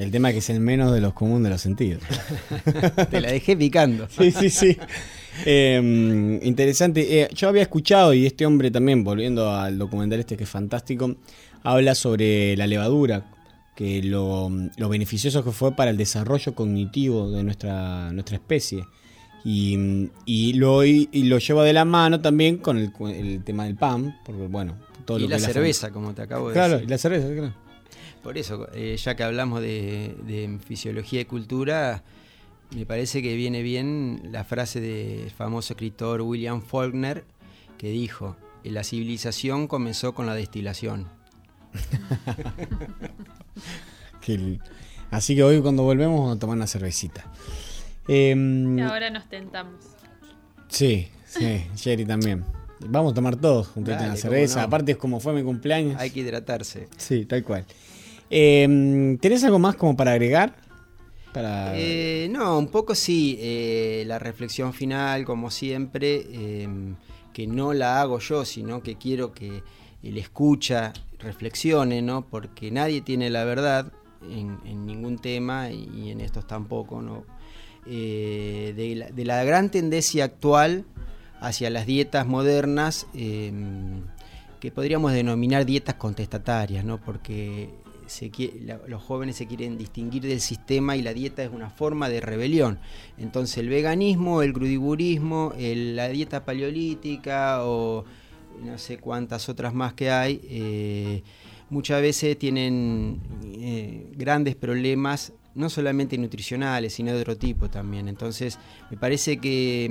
[0.00, 2.02] El tema es que es el menos de los comunes de los sentidos.
[3.10, 4.08] Te la dejé picando.
[4.08, 4.76] Sí, sí, sí.
[5.44, 7.20] Eh, interesante.
[7.22, 11.16] Eh, yo había escuchado, y este hombre también, volviendo al documental este que es fantástico,
[11.62, 13.30] habla sobre la levadura,
[13.76, 18.84] que lo, lo beneficioso que fue para el desarrollo cognitivo de nuestra, nuestra especie.
[19.44, 23.74] Y, y lo, y lo lleva de la mano también con el, el tema del
[23.76, 26.72] pan, porque bueno, todo y lo la que cerveza, fam- como te acabo de Claro,
[26.74, 26.88] decir.
[26.88, 27.54] y la cerveza, claro.
[28.22, 32.02] Por eso, eh, ya que hablamos de, de fisiología y cultura,
[32.74, 37.24] me parece que viene bien la frase del famoso escritor William Faulkner,
[37.78, 41.08] que dijo, la civilización comenzó con la destilación.
[45.10, 47.24] Así que hoy cuando volvemos vamos a tomar una cervecita.
[48.06, 49.74] Em, Y ahora nos tentamos.
[50.68, 52.44] Sí, sí, Jerry también.
[52.80, 54.60] Vamos a tomar todos juntos una cerveza.
[54.60, 54.66] no.
[54.66, 56.00] Aparte es como fue mi cumpleaños.
[56.00, 56.88] Hay que hidratarse.
[56.96, 57.66] Sí, tal cual.
[58.30, 60.56] Em, ¿Tenés algo más como para agregar?
[61.74, 63.36] Eh, no, un poco sí.
[63.40, 66.68] eh, la reflexión final, como siempre, eh,
[67.32, 69.62] que no la hago yo, sino que quiero que
[70.02, 72.26] el escucha reflexione, ¿no?
[72.26, 73.92] Porque nadie tiene la verdad
[74.28, 77.24] en, ningún tema y, en estos tampoco, ¿no?
[77.86, 78.74] Eh,
[79.14, 80.84] de, la, gran tendencia actual
[81.40, 83.52] hacia las dietas modernas, eh,
[84.60, 86.98] que podríamos denominar dietas contestatarias, ¿no?
[86.98, 87.70] Porque
[88.10, 91.70] se qui- la- los jóvenes se quieren distinguir del sistema y la dieta es una
[91.70, 92.78] forma de rebelión.
[93.18, 98.04] Entonces el veganismo, el crudiburismo, la dieta paleolítica o
[98.64, 101.22] no sé cuántas otras más que hay, eh,
[101.70, 108.08] muchas veces tienen eh, grandes problemas, no solamente nutricionales, sino de otro tipo también.
[108.08, 108.58] Entonces
[108.90, 109.88] me parece que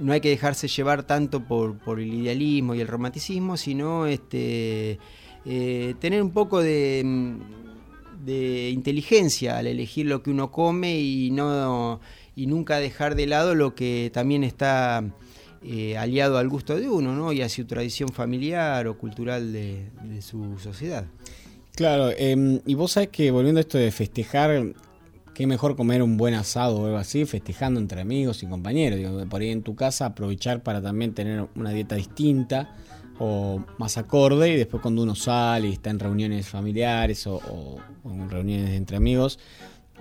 [0.00, 4.06] mm, no hay que dejarse llevar tanto por, por el idealismo y el romanticismo, sino
[4.06, 4.98] este,
[5.50, 11.30] eh, tener un poco de, mm, de inteligencia al elegir lo que uno come y
[11.30, 12.00] no
[12.36, 15.02] y nunca dejar de lado lo que también está
[15.64, 17.32] eh, aliado al gusto de uno, ¿no?
[17.32, 21.06] Y a su tradición familiar o cultural de, de su sociedad.
[21.74, 24.74] Claro, em, y vos sabés que volviendo a esto de festejar,
[25.34, 28.98] qué mejor comer un buen asado o algo así, festejando entre amigos y compañeros.
[28.98, 32.76] Digo, por ahí en tu casa aprovechar para también tener una dieta distinta
[33.18, 38.30] o más acorde y después cuando uno sale y está en reuniones familiares o, en
[38.30, 39.38] reuniones entre amigos,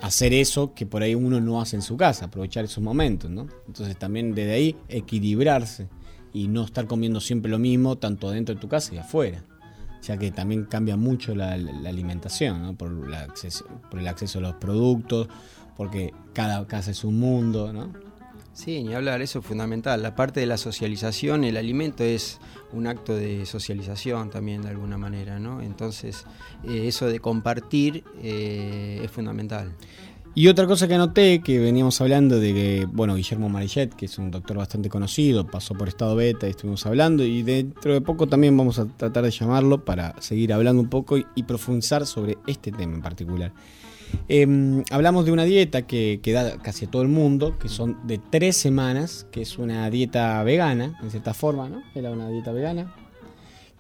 [0.02, 3.48] hacer eso que por ahí uno no hace en su casa, aprovechar esos momentos, ¿no?
[3.68, 5.88] Entonces también desde ahí equilibrarse
[6.34, 9.44] y no estar comiendo siempre lo mismo, tanto dentro de tu casa y afuera
[10.02, 12.92] ya que también cambia mucho la, alimentación, por,
[13.90, 15.28] por el acceso a los productos,
[15.76, 17.92] porque cada casa es un mundo, ¿no?
[18.58, 20.02] Sí, ni hablar, eso es fundamental.
[20.02, 22.40] La parte de la socialización, el alimento es
[22.74, 25.62] un acto de socialización también de alguna manera, ¿no?
[25.62, 26.26] Entonces,
[26.64, 29.76] eh, eso de compartir eh, es fundamental.
[30.34, 34.18] Y otra cosa que anoté, que veníamos hablando de que, bueno, Guillermo Marillet, que es
[34.18, 38.26] un doctor bastante conocido, pasó por estado beta y estuvimos hablando, y dentro de poco
[38.26, 42.40] también vamos a tratar de llamarlo para seguir hablando un poco y, y profundizar sobre
[42.48, 43.54] este tema en particular.
[44.30, 47.98] Eh, hablamos de una dieta que, que, da casi a todo el mundo, que son
[48.08, 51.82] de tres semanas, que es una dieta vegana, en cierta forma, ¿no?
[51.96, 52.94] Era una dieta vegana,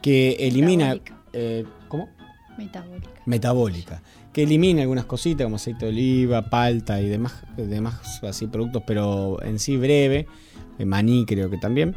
[0.01, 0.99] que elimina...
[1.34, 2.09] Eh, ¿Cómo?
[2.57, 3.21] Metabólica.
[3.25, 4.01] Metabólica.
[4.34, 9.41] Que elimina algunas cositas como aceite de oliva, palta y demás, demás así productos, pero
[9.43, 10.28] en sí breve.
[10.84, 11.95] Maní creo que también.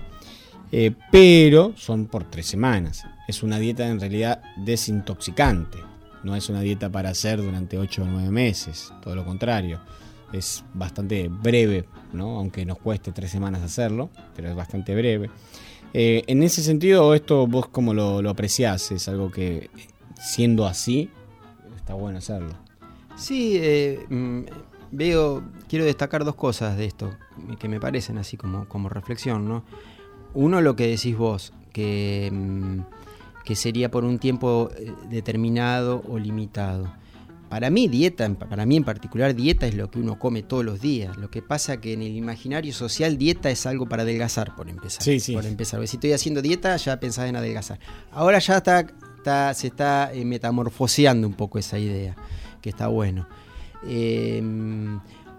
[0.72, 3.04] Eh, pero son por tres semanas.
[3.26, 5.78] Es una dieta en realidad desintoxicante.
[6.22, 8.92] No es una dieta para hacer durante 8 o 9 meses.
[9.02, 9.80] Todo lo contrario.
[10.32, 12.38] Es bastante breve, ¿no?
[12.38, 15.30] Aunque nos cueste tres semanas hacerlo, pero es bastante breve.
[15.92, 19.70] Eh, en ese sentido, esto vos como lo, lo apreciás, es algo que
[20.20, 21.10] siendo así,
[21.76, 22.54] está bueno hacerlo.
[23.16, 24.42] Sí, eh, mm,
[24.92, 27.10] veo, quiero destacar dos cosas de esto
[27.58, 29.64] que me parecen así como, como reflexión, ¿no?
[30.34, 32.80] Uno, lo que decís vos, que, mm,
[33.44, 36.92] que sería por un tiempo eh, determinado o limitado.
[37.48, 40.80] Para mí, dieta, para mí en particular, dieta es lo que uno come todos los
[40.80, 41.16] días.
[41.16, 45.02] Lo que pasa que en el imaginario social, dieta es algo para adelgazar, por empezar.
[45.02, 45.34] Sí, sí.
[45.34, 45.84] Por empezar.
[45.88, 47.80] Si estoy haciendo dieta, ya pensás en adelgazar.
[48.12, 48.86] Ahora ya está,
[49.16, 52.14] está se está eh, metamorfoseando un poco esa idea,
[52.62, 53.26] que está bueno.
[53.84, 54.40] Eh,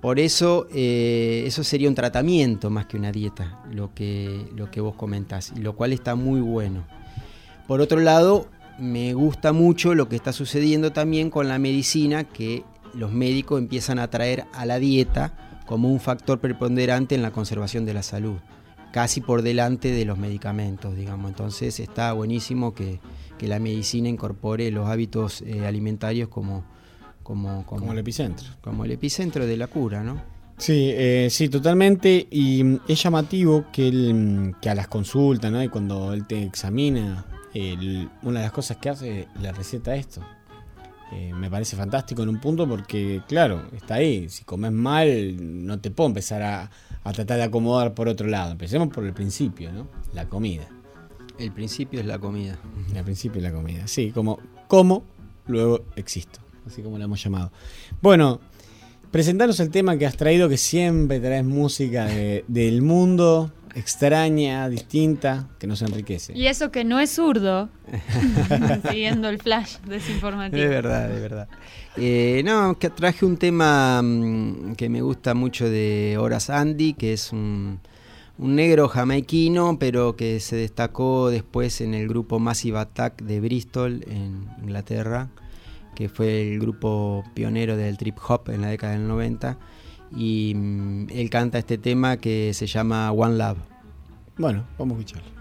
[0.02, 4.82] por eso, eh, eso sería un tratamiento más que una dieta, lo que, lo que
[4.82, 6.86] vos comentás, lo cual está muy bueno.
[7.72, 8.48] Por otro lado,
[8.80, 13.98] me gusta mucho lo que está sucediendo también con la medicina, que los médicos empiezan
[13.98, 18.40] a traer a la dieta como un factor preponderante en la conservación de la salud,
[18.92, 21.32] casi por delante de los medicamentos, digamos.
[21.32, 23.00] Entonces está buenísimo que,
[23.38, 26.66] que la medicina incorpore los hábitos eh, alimentarios como,
[27.24, 28.50] como, como, como, el epicentro.
[28.60, 30.22] Como el epicentro de la cura, ¿no?
[30.58, 32.28] Sí, eh, sí, totalmente.
[32.30, 35.64] Y es llamativo que, el, que a las consultas, ¿no?
[35.64, 40.22] Y cuando él te examina, el, una de las cosas que hace la receta esto.
[41.12, 44.30] Eh, me parece fantástico en un punto porque, claro, está ahí.
[44.30, 46.72] Si comes mal, no te puedo empezar a,
[47.04, 48.54] a, tratar de acomodar por otro lado.
[48.54, 49.88] Empecemos por el principio, ¿no?
[50.14, 50.68] La comida.
[51.38, 52.58] El principio es la comida.
[52.96, 54.12] El principio es la comida, sí.
[54.12, 55.04] Como, como
[55.48, 56.40] luego existo.
[56.66, 57.52] Así como lo hemos llamado.
[58.02, 58.40] Bueno,
[59.10, 65.48] presentaros el tema que has traído, que siempre traes música de, del mundo, extraña, distinta,
[65.60, 66.34] que nos enriquece.
[66.36, 67.70] Y eso que no es zurdo,
[68.90, 70.62] siguiendo el flash desinformativo.
[70.62, 71.48] De verdad, de verdad.
[71.98, 77.14] Eh, no, que traje un tema mmm, que me gusta mucho de Horace Andy, que
[77.14, 77.80] es un,
[78.38, 84.04] un, negro jamaiquino, pero que se destacó después en el grupo Massive Attack de Bristol,
[84.08, 85.30] en Inglaterra,
[85.96, 89.58] que fue el grupo pionero del trip hop en la década del 90
[90.16, 93.58] y mmm, él canta este tema que se llama One Love.
[94.38, 95.41] Bueno, vamos a escucharlo.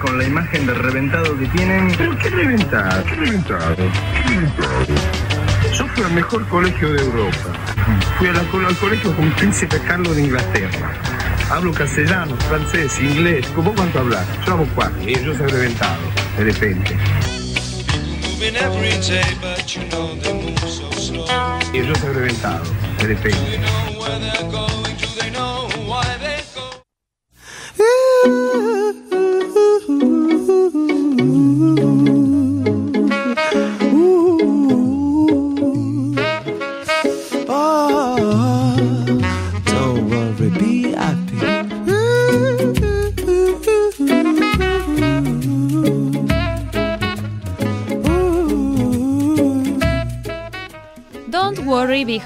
[0.00, 1.94] con la imagen de reventado que tienen?
[1.96, 3.04] ¿Pero qué reventado?
[3.04, 3.76] ¿Qué reventado?
[3.76, 4.86] ¿Qué reventado?
[5.76, 7.52] Yo fui al mejor colegio de Europa.
[8.18, 10.92] Fui a la- al colegio con Príncipe Carlos de Inglaterra.
[11.50, 13.46] Hablo castellano, francés, inglés.
[13.54, 14.26] ¿Cómo cuánto hablas?
[14.46, 15.00] Yo hablo cuatro.
[15.08, 16.00] Y yo soy reventado,
[16.38, 16.96] de repente.
[21.72, 22.62] Y yo soy reventado,
[22.98, 23.60] de repente.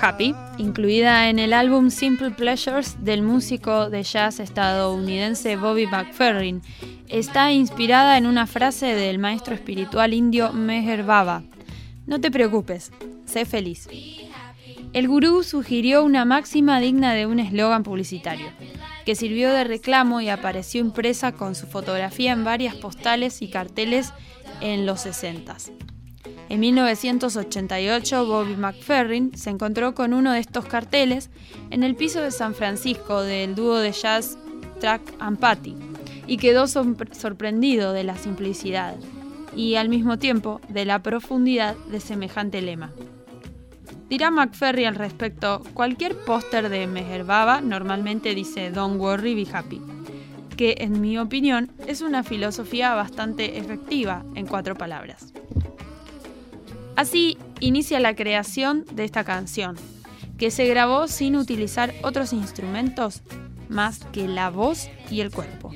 [0.05, 6.61] Happy, incluida en el álbum Simple Pleasures del músico de jazz estadounidense Bobby McFerrin,
[7.09, 11.43] está inspirada en una frase del maestro espiritual indio Meher Baba.
[12.07, 12.93] No te preocupes,
[13.25, 13.89] sé feliz.
[14.93, 18.49] El gurú sugirió una máxima digna de un eslogan publicitario,
[19.07, 24.13] que sirvió de reclamo y apareció impresa con su fotografía en varias postales y carteles
[24.61, 25.94] en los 60s.
[26.49, 31.31] En 1988, Bobby McFerrin se encontró con uno de estos carteles
[31.71, 34.39] en el piso de San Francisco del dúo de jazz
[34.81, 35.75] Track and Patty
[36.27, 38.97] y quedó sor- sorprendido de la simplicidad
[39.57, 42.93] y al mismo tiempo de la profundidad de semejante lema.
[44.09, 49.81] Dirá McFerry al respecto, cualquier póster de Meher Baba normalmente dice Don't worry, be happy,
[50.57, 55.33] que en mi opinión es una filosofía bastante efectiva en cuatro palabras.
[56.97, 59.77] Así inicia la creación de esta canción,
[60.39, 63.23] que se grabó sin utilizar otros instrumentos
[63.69, 65.73] más que la voz y el cuerpo.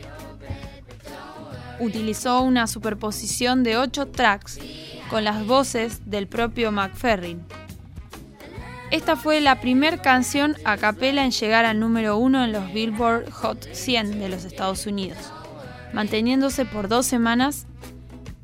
[1.81, 4.59] Utilizó una superposición de ocho tracks
[5.11, 7.43] con las voces del propio McFerrin.
[8.91, 13.31] Esta fue la primera canción a capela en llegar al número uno en los Billboard
[13.31, 15.19] Hot 100 de los Estados Unidos,
[15.93, 17.67] manteniéndose por dos semanas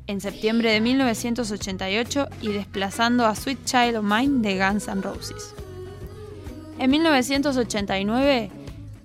[0.07, 5.53] en septiembre de 1988 y desplazando a Sweet Child of Mine de Guns N' Roses.
[6.77, 8.51] En 1989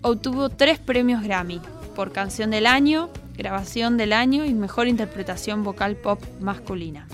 [0.02, 1.60] obtuvo tres premios Grammy
[1.94, 7.06] por Canción del Año, Grabación del Año y Mejor Interpretación Vocal Pop Masculina.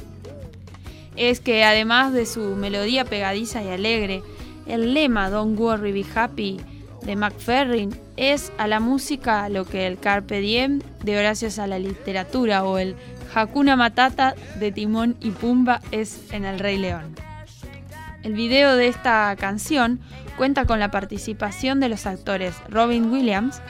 [1.14, 4.22] Es que además de su melodía pegadiza y alegre,
[4.66, 6.60] el lema Don't Worry Be Happy
[7.02, 11.78] de McFerrin es a la música lo que el Carpe Diem de Horacio a la
[11.78, 12.96] literatura o el
[13.34, 17.14] Hakuna Matata de Timón y Pumba es en El Rey León.
[18.22, 20.00] El video de esta canción
[20.36, 23.62] cuenta con la participación de los actores Robin Williams,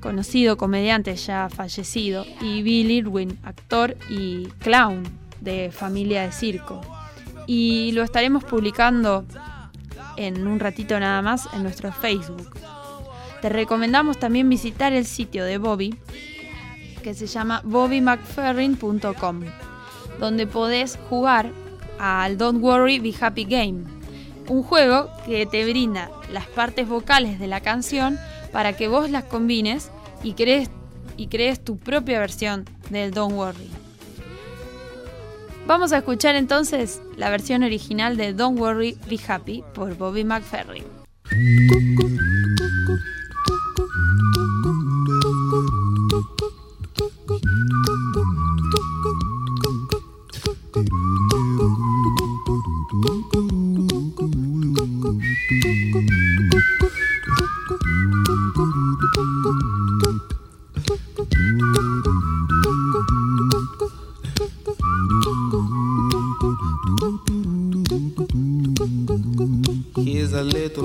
[0.00, 5.04] conocido comediante ya fallecido, y Bill Irwin, actor y clown
[5.40, 6.80] de Familia de Circo.
[7.46, 9.24] Y lo estaremos publicando
[10.16, 12.50] en un ratito nada más en nuestro Facebook.
[13.40, 15.96] Te recomendamos también visitar el sitio de Bobby,
[17.08, 19.40] que se llama bobbymcferrin.com,
[20.20, 21.50] donde podés jugar
[21.98, 23.84] al Don't Worry Be Happy Game,
[24.46, 28.18] un juego que te brinda las partes vocales de la canción
[28.52, 29.90] para que vos las combines
[30.22, 30.68] y crees,
[31.16, 33.70] y crees tu propia versión del Don't Worry.
[35.66, 40.84] Vamos a escuchar entonces la versión original de Don't Worry Be Happy por Bobby McFerrin.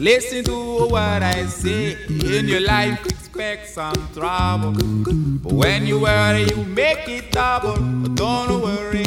[0.00, 1.96] Listen to what I say.
[2.08, 4.72] In your life, expect some trouble.
[4.72, 7.76] But when you worry, you make it double.
[7.76, 9.04] But don't worry.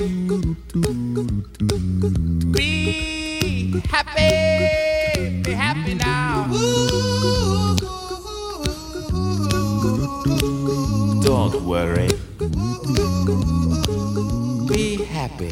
[2.51, 5.41] Be happy.
[5.43, 6.47] Be happy now.
[11.22, 12.09] Don't worry.
[14.68, 15.51] Be happy.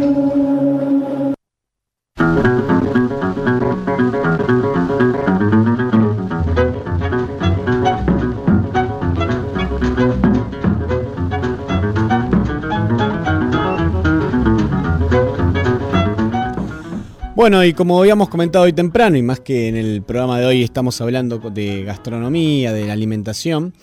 [17.41, 20.61] Bueno, y como habíamos comentado hoy temprano, y más que en el programa de hoy
[20.61, 23.73] estamos hablando de gastronomía, de la alimentación,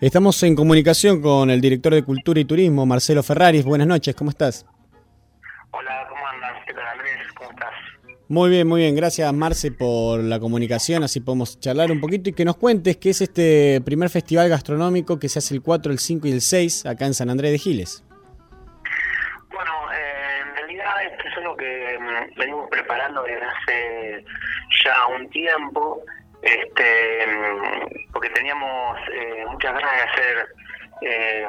[0.00, 3.64] estamos en comunicación con el director de Cultura y Turismo, Marcelo Ferraris.
[3.64, 4.64] Buenas noches, ¿cómo estás?
[5.72, 6.62] Hola, ¿cómo andas?
[6.64, 7.16] ¿Qué tal Andrés?
[7.36, 7.72] ¿Cómo estás?
[8.28, 8.94] Muy bien, muy bien.
[8.94, 11.02] Gracias, Marce, por la comunicación.
[11.02, 15.18] Así podemos charlar un poquito y que nos cuentes qué es este primer festival gastronómico
[15.18, 17.58] que se hace el 4, el 5 y el 6 acá en San Andrés de
[17.58, 18.04] Giles.
[21.38, 24.24] Algo que mm, venimos preparando desde hace
[24.84, 26.02] ya un tiempo,
[26.42, 30.48] este, mm, porque teníamos eh, muchas ganas de hacer
[31.00, 31.46] eh,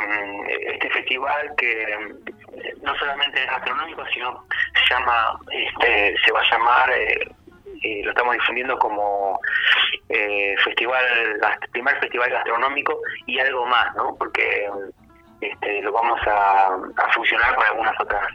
[0.73, 1.97] este festival que
[2.81, 4.45] no solamente es gastronómico, sino
[4.75, 9.39] se llama, este, se va a llamar, eh, lo estamos difundiendo como
[10.09, 11.03] eh, festival,
[11.71, 14.15] primer festival gastronómico y algo más, ¿no?
[14.17, 14.69] Porque
[15.41, 18.27] este, lo vamos a, a fusionar con algunas otras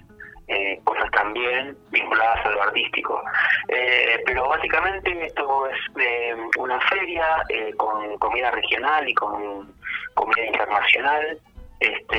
[0.46, 3.22] eh, cosas también vinculadas a lo artístico.
[3.68, 7.42] Eh, pero básicamente esto es eh, una feria
[7.78, 9.74] con comida regional y con
[10.12, 11.38] comida internacional
[11.80, 12.18] este,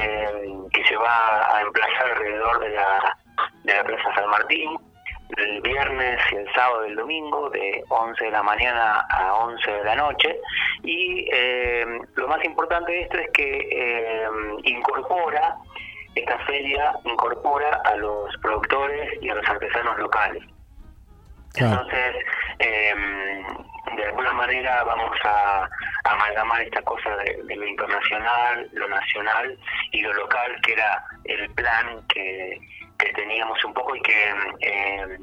[0.72, 3.18] que se va a emplazar alrededor de la,
[3.64, 4.76] de la Plaza San Martín
[5.38, 9.72] el viernes y el sábado y el domingo de 11 de la mañana a 11
[9.72, 10.40] de la noche
[10.84, 11.28] y
[12.16, 14.28] lo más importante de esto es que
[14.64, 15.58] incorpora
[16.16, 20.44] esta feria incorpora a los productores y a los artesanos locales
[21.64, 22.16] entonces,
[22.60, 22.94] eh,
[23.96, 25.70] de alguna manera vamos a,
[26.04, 29.58] a amalgamar esta cosa de, de lo internacional, lo nacional
[29.92, 32.60] y lo local, que era el plan que,
[32.98, 35.18] que teníamos un poco y que eh,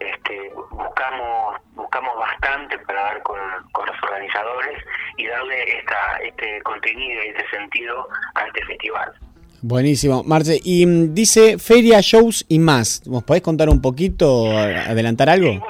[0.00, 3.38] este, buscamos buscamos bastante para dar con,
[3.72, 4.84] con los organizadores
[5.16, 9.14] y darle esta este contenido y este sentido a este festival.
[9.62, 10.24] Buenísimo.
[10.24, 13.06] Marce, y mm, dice feria, shows y más.
[13.06, 15.50] ¿Nos podés contar un poquito, adelantar algo?
[15.50, 15.60] Eh,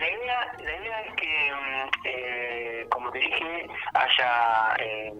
[0.00, 5.12] la idea la idea es que mm, eh, como te dije haya eh,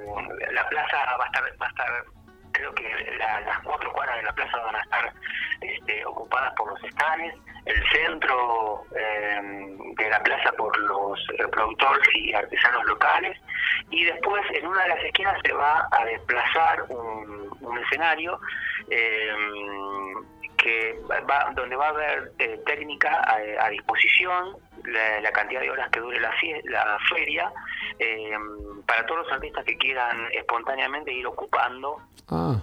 [0.53, 1.87] la plaza va a estar va a estar
[2.61, 5.13] creo que la- las cuatro cuadras de la plaza van a estar
[5.63, 7.35] este, ocupadas por los stands
[7.67, 9.41] el centro eh,
[9.97, 13.39] de la plaza por los eh, productores y artesanos locales
[13.91, 18.41] y después en una de las esquinas se va a desplazar un, un escenario
[18.89, 19.35] eh,
[20.63, 25.71] que va, donde va a haber eh, técnica a, a disposición, la, la cantidad de
[25.71, 27.51] horas que dure la, fie- la feria,
[27.99, 28.33] eh,
[28.87, 31.99] para todos los artistas que quieran espontáneamente ir ocupando
[32.31, 32.57] Ah,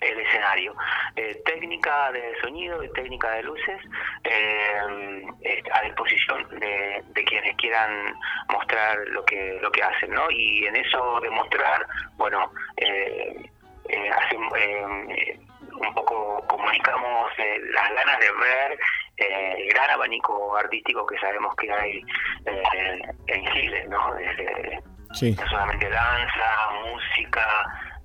[0.00, 0.74] el escenario.
[1.14, 3.80] Eh, técnica de sonido y técnica de luces
[4.24, 8.14] eh, eh, a disposición de, de quienes quieran
[8.50, 10.28] mostrar lo que lo que hacen, ¿no?
[10.30, 13.48] Y en eso de mostrar, bueno, eh,
[13.88, 15.38] eh, hacemos, eh,
[15.88, 18.78] un poco comunicamos eh, las ganas de ver
[19.18, 21.98] eh, el gran abanico artístico que sabemos que hay
[22.46, 24.14] eh, en Chile, ¿no?
[24.14, 24.80] Desde,
[25.14, 25.36] Sí.
[25.38, 27.46] no solamente danza, música,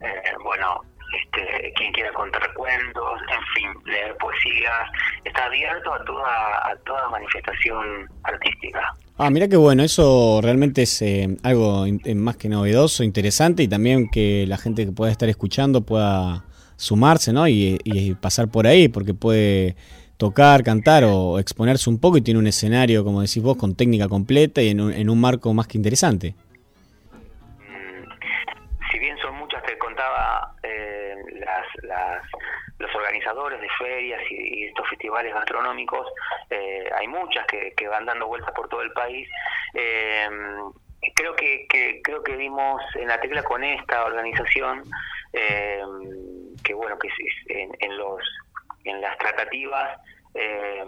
[0.01, 0.81] eh, bueno,
[1.23, 4.89] este, quien quiera contar cuentos, en fin, leer poesías,
[5.23, 8.93] está abierto a toda, a toda manifestación artística.
[9.17, 13.63] Ah, mira qué bueno, eso realmente es eh, algo in- eh, más que novedoso, interesante
[13.63, 16.43] y también que la gente que pueda estar escuchando pueda
[16.77, 17.47] sumarse, ¿no?
[17.47, 19.75] Y, pasar por ahí, porque puede
[20.17, 24.07] tocar, cantar o exponerse un poco y tiene un escenario, como decís vos, con técnica
[24.07, 26.33] completa y en un, en un marco más que interesante.
[28.91, 32.23] si bien son muchas, te contaba, eh, las, las-
[32.79, 36.07] los organizadores de ferias y, estos festivales gastronómicos,
[36.49, 39.27] eh, hay muchas que, van dando vueltas por todo el país.
[39.73, 40.29] Eh,
[41.15, 44.83] creo que, que creo que vimos en la tecla con esta organización
[45.33, 45.81] eh,
[46.63, 47.09] que bueno que
[47.47, 48.21] en, en los
[48.83, 49.99] en las tratativas
[50.33, 50.83] eh,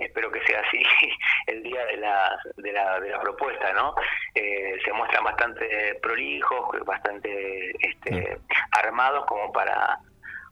[0.00, 0.82] espero que sea así
[1.46, 3.94] el día de la, de la, de la propuesta, ¿no?
[4.34, 8.38] Eh, se muestran bastante prolijos, bastante este,
[8.72, 9.98] armados como para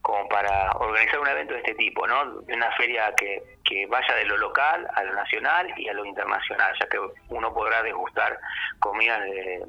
[0.02, 2.40] como para organizar un evento de este tipo, ¿no?
[2.48, 6.72] Una feria que, que vaya de lo local a lo nacional y a lo internacional,
[6.80, 6.98] ya que
[7.28, 8.38] uno podrá degustar
[8.78, 9.62] comidas de,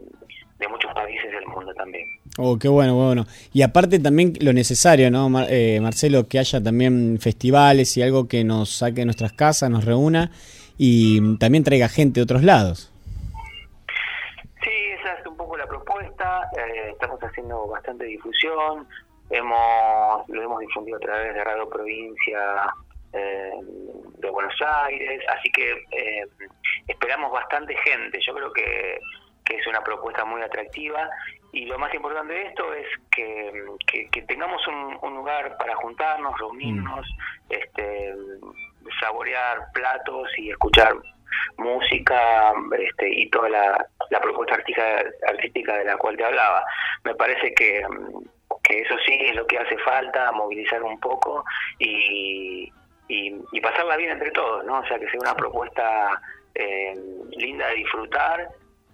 [0.61, 2.07] de muchos países del mundo también.
[2.37, 3.25] Oh, qué bueno, bueno.
[3.51, 6.27] Y aparte también lo necesario, ¿no, Mar- eh, Marcelo?
[6.29, 10.31] Que haya también festivales y algo que nos saque de nuestras casas, nos reúna
[10.77, 12.91] y también traiga gente de otros lados.
[14.63, 14.69] Sí,
[14.99, 16.47] esa es un poco la propuesta.
[16.57, 18.87] eh, estamos haciendo bastante difusión.
[19.29, 22.39] Hemos lo hemos difundido a través de Radio Provincia
[23.13, 23.51] eh,
[24.19, 24.53] de Buenos
[24.85, 26.25] Aires, así que eh,
[26.87, 28.19] esperamos bastante gente.
[28.25, 28.99] Yo creo que,
[29.45, 31.09] que es una propuesta muy atractiva
[31.51, 33.51] y lo más importante de esto es que,
[33.87, 37.05] que- que tengamos un, un lugar para juntarnos, reunirnos,
[37.49, 38.13] este,
[38.99, 40.93] saborear platos y escuchar
[41.57, 46.63] música este, y toda la, la propuesta artística, artística de la cual te hablaba.
[47.03, 48.25] Me parece que, mm,
[48.63, 51.43] que eso sí es lo que hace falta, movilizar un poco
[51.79, 52.71] y,
[53.07, 54.79] y, y pasarla bien entre todos, ¿no?
[54.79, 56.21] O sea, que sea una propuesta
[56.55, 56.95] eh,
[57.31, 58.47] linda de disfrutar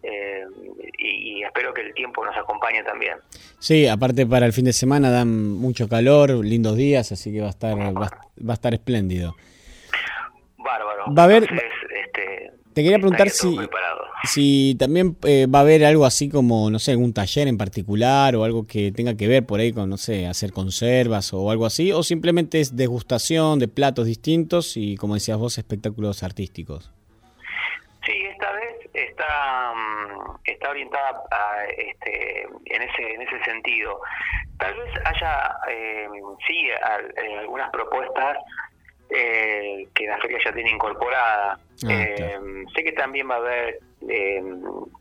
[0.04, 0.44] eh,
[1.00, 3.18] y, y espero que el tiempo nos acompañe también.
[3.60, 7.48] Sí, aparte para el fin de semana dan mucho calor, lindos días, así que va
[7.48, 9.36] a estar, va, va a estar espléndido.
[10.58, 11.14] Bárbaro.
[11.14, 11.70] Va a haber- Entonces,
[12.06, 13.56] este, Te quería preguntar si,
[14.26, 18.36] si también eh, va a haber algo así como, no sé, algún taller en particular
[18.36, 21.66] o algo que tenga que ver por ahí con, no sé, hacer conservas o algo
[21.66, 26.92] así, o simplemente es degustación de platos distintos y, como decías vos, espectáculos artísticos.
[29.18, 34.00] Está mm, está orientada a, este, en ese en ese sentido.
[34.60, 36.08] Tal vez haya eh,
[36.48, 38.38] sí al- eh, algunas propuestas
[39.10, 41.58] eh, que la feria ya tiene incorporada.
[41.90, 42.40] Eh,
[42.76, 44.40] Sé que también va a haber eh,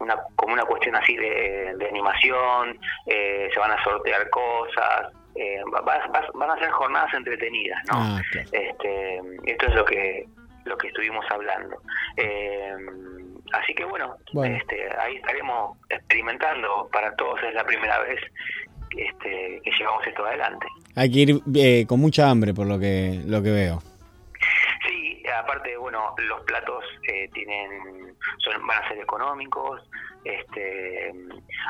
[0.01, 5.12] una como una cuestión así de, de animación, eh, se van a sortear cosas.
[5.74, 7.98] va- va- va- van a ser jornadas entretenidas, ¿no?
[7.98, 8.48] Ah, claro.
[8.52, 10.24] este esto es lo que
[10.64, 11.76] lo que estuvimos hablando
[12.16, 12.74] Eh,
[13.52, 14.56] así que bueno, Bueno.
[14.56, 18.20] este ahí estaremos experimentando para todos es la primera vez
[18.97, 23.20] este, que llevamos esto adelante Hay que ir eh, con mucha hambre por lo que,
[23.27, 23.82] lo que veo.
[25.27, 29.82] Sí aparte bueno los platos eh, tienen son van a ser económicos
[30.24, 31.12] este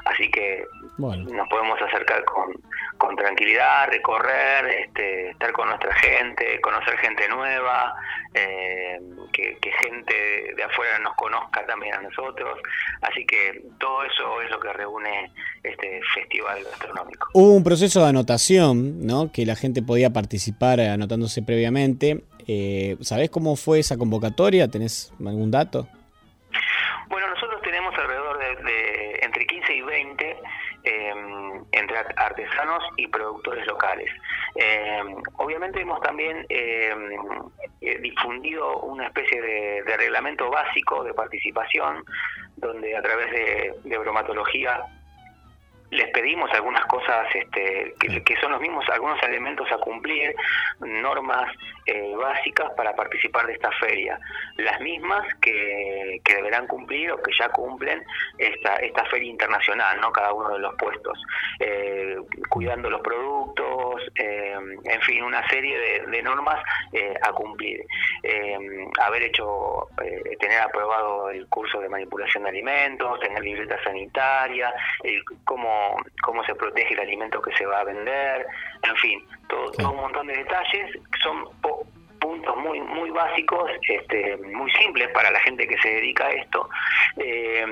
[0.05, 0.65] así que
[0.99, 1.29] Bueno.
[1.31, 2.55] nos podemos acercar con,
[2.97, 7.95] con tranquilidad, recorrer, este, estar con nuestra gente, conocer gente nueva,
[8.35, 8.99] eh,
[9.33, 12.59] que, que gente de afuera nos conozca también a nosotros.
[13.03, 15.31] Así que todo eso es lo que reúne
[15.63, 17.29] este festival gastronómico.
[17.35, 19.31] Hubo un proceso de anotación, ¿no?
[19.33, 22.23] Que la gente podía participar eh, anotándose previamente.
[22.47, 24.69] Eh, ¿Sabés cómo fue esa convocatoria?
[24.69, 25.89] ¿Tenés algún dato?
[27.09, 30.37] Bueno, nosotros tenemos alrededor de, entre 15 y 20
[30.85, 31.13] eh,
[31.73, 34.11] entre art- artesanos y productores locales.
[34.55, 35.03] Eh,
[35.37, 36.95] obviamente hemos también eh,
[37.81, 42.05] eh, difundido una especie de, de reglamento básico de participación,
[42.57, 44.81] donde a través de, de bromatología
[45.91, 50.35] les pedimos algunas cosas este, que, que son los mismos, algunos elementos a cumplir,
[50.81, 51.53] normas
[51.87, 54.19] eh, básicas para participar de esta feria.
[54.57, 58.03] Las mismas que, que deberán cumplir o que ya cumplen
[58.39, 60.13] esta, esta feria internacional, ¿no?
[60.13, 61.23] Cada uno de los puestos.
[61.61, 62.17] Eh,
[62.49, 67.85] cuidando los productos, eh, en fin, una serie de, de normas eh, a cumplir.
[69.01, 74.73] Haber hecho, eh, tener aprobado el curso de manipulación de alimentos, tener libreta sanitaria,
[75.05, 75.76] el cómo,
[76.23, 78.47] cómo se protege el alimento que se va a vender,
[78.83, 80.91] en fin, todo, todo un montón de detalles
[81.23, 81.87] son po-
[82.21, 86.69] puntos muy muy básicos, este, muy simples para la gente que se dedica a esto,
[87.19, 87.65] eh,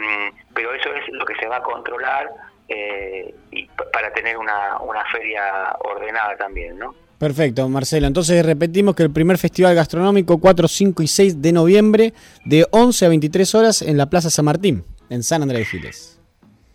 [0.55, 2.29] pero eso es lo que se va a controlar
[2.69, 6.95] eh, y para tener una, una feria ordenada también, ¿no?
[7.19, 8.07] Perfecto, Marcelo.
[8.07, 12.13] Entonces repetimos que el primer festival gastronómico 4, 5 y 6 de noviembre
[12.45, 16.21] de 11 a 23 horas en la Plaza San Martín, en San Andrés de Giles.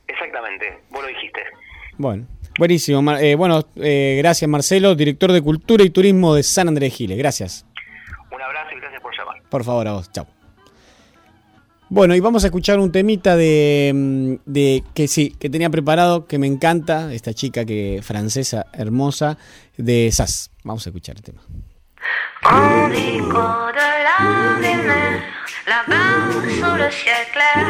[0.08, 1.44] Exactamente, vos lo dijiste.
[2.00, 2.28] Bueno,
[2.58, 3.12] buenísimo.
[3.18, 7.18] Eh, bueno, eh, gracias Marcelo, director de Cultura y Turismo de San Andrés Giles.
[7.18, 7.66] Gracias.
[8.34, 9.42] Un abrazo y gracias por llamar.
[9.50, 10.10] Por favor, a vos.
[10.10, 10.26] Chao.
[11.90, 16.26] Bueno, y vamos a escuchar un temita de, mm, de que sí, que tenía preparado,
[16.26, 19.38] que me encanta, esta chica que francesa hermosa
[19.76, 20.52] de Sass.
[20.64, 21.42] Vamos a escuchar el tema.
[22.46, 25.22] On dit qu'au-delà des mers,
[25.68, 27.66] là-bas sous le ciel clair,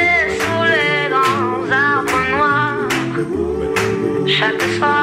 [0.00, 2.88] Et sous les grands arbres noirs,
[4.26, 5.01] chaque soir,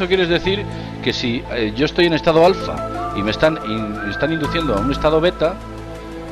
[0.00, 0.64] eso quieres decir
[1.04, 4.74] que si eh, yo estoy en estado alfa y me están, in- me están induciendo
[4.74, 5.54] a un estado beta,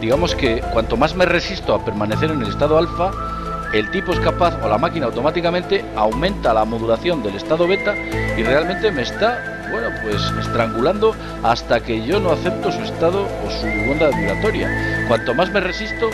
[0.00, 3.10] digamos que cuanto más me resisto a permanecer en el estado alfa,
[3.74, 7.94] el tipo es capaz o la máquina automáticamente aumenta la modulación del estado beta
[8.38, 13.50] y realmente me está, bueno, pues estrangulando hasta que yo no acepto su estado o
[13.50, 15.04] su onda vibratoria.
[15.08, 16.08] Cuanto más me resisto,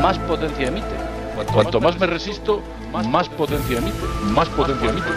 [0.00, 0.86] más potencia emite.
[1.34, 2.62] Cuanto, más me resisto,
[2.92, 3.98] más, potencia emite.
[4.34, 5.10] Más potencia emite.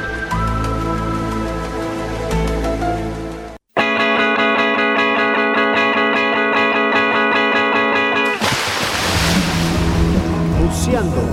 [10.98, 11.27] Buceando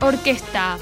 [0.00, 0.78] Orquesta.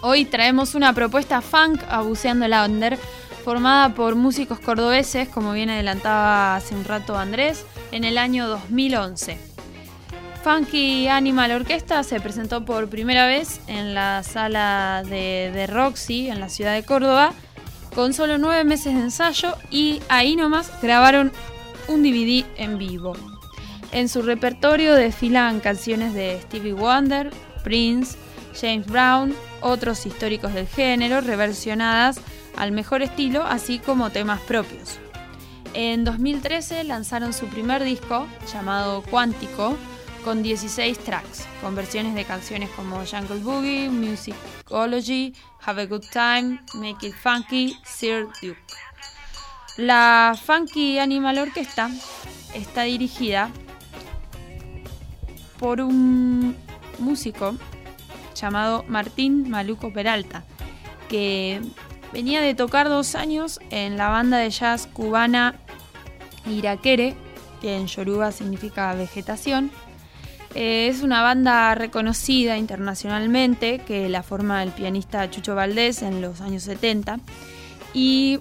[0.00, 2.98] Hoy traemos una propuesta funk a Buceando el Under,
[3.44, 9.38] formada por músicos cordobeses, como bien adelantaba hace un rato Andrés, en el año 2011.
[10.42, 16.40] Funky Animal Orquesta se presentó por primera vez en la sala de, de Roxy, en
[16.40, 17.32] la ciudad de Córdoba,
[17.94, 21.30] con solo nueve meses de ensayo y ahí nomás grabaron
[21.88, 23.31] un DVD en vivo.
[23.92, 27.30] En su repertorio desfilan canciones de Stevie Wonder,
[27.62, 28.16] Prince,
[28.58, 32.18] James Brown, otros históricos del género, reversionadas
[32.56, 34.98] al mejor estilo, así como temas propios.
[35.74, 39.76] En 2013 lanzaron su primer disco, llamado Cuántico,
[40.24, 46.60] con 16 tracks, con versiones de canciones como Jungle Boogie, Musicology, Have a Good Time,
[46.74, 48.58] Make It Funky, Sir Duke.
[49.76, 51.90] La Funky Animal Orquesta
[52.54, 53.50] está dirigida
[55.62, 56.56] por un
[56.98, 57.54] músico
[58.34, 60.42] llamado Martín Maluco Peralta,
[61.08, 61.60] que
[62.12, 65.54] venía de tocar dos años en la banda de jazz cubana
[66.50, 67.14] Iraquere,
[67.60, 69.70] que en yoruba significa vegetación.
[70.56, 76.40] Eh, es una banda reconocida internacionalmente que la forma el pianista Chucho Valdés en los
[76.40, 77.20] años 70.
[77.94, 78.40] Y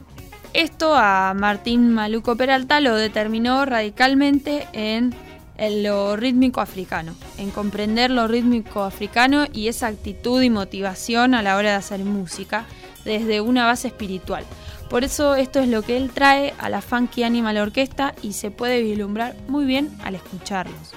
[0.54, 5.14] esto a Martín Maluco Peralta lo determinó radicalmente en
[5.58, 11.42] en lo rítmico africano, en comprender lo rítmico africano y esa actitud y motivación a
[11.42, 12.66] la hora de hacer música
[13.06, 14.44] desde una base espiritual.
[14.90, 18.52] Por eso esto es lo que él trae a la Funky Animal Orquesta y se
[18.52, 20.92] puede vislumbrar muy bien al escucharlos.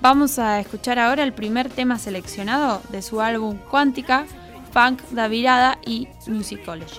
[0.00, 4.26] Vamos a escuchar ahora el primer tema seleccionado de su álbum Cuántica,
[4.72, 6.98] Funk da Virada y Musicology.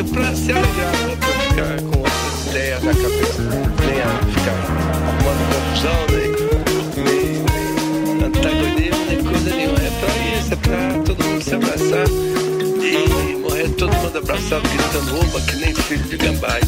[0.00, 1.16] Música pra se alegrar, né?
[1.16, 3.42] pra ficar com outras ideias na cabeça,
[3.86, 4.56] nem a ficar
[5.08, 6.30] arrumando confusão, nem,
[7.04, 9.78] nem antagonismo, nem coisa nenhuma.
[9.78, 12.08] É pra isso, é pra todo mundo se abraçar
[12.82, 16.58] e morrer todo mundo abraçado, gritando oba, que nem filho de gambá.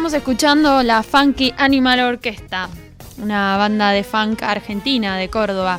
[0.00, 2.70] Estamos escuchando la Funky Animal Orquesta,
[3.18, 5.78] una banda de funk argentina de Córdoba.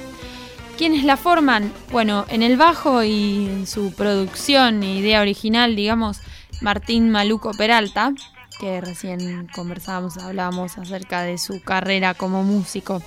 [0.77, 1.73] ¿Quiénes la forman?
[1.91, 6.19] Bueno, en el bajo y en su producción e idea original, digamos,
[6.61, 8.14] Martín Maluco Peralta,
[8.60, 13.02] que recién conversábamos, hablábamos acerca de su carrera como músico.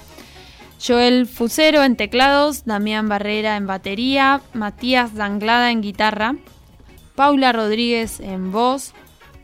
[0.85, 6.35] Joel Fusero en teclados, Damián Barrera en batería, Matías Danglada en guitarra,
[7.15, 8.95] Paula Rodríguez en voz,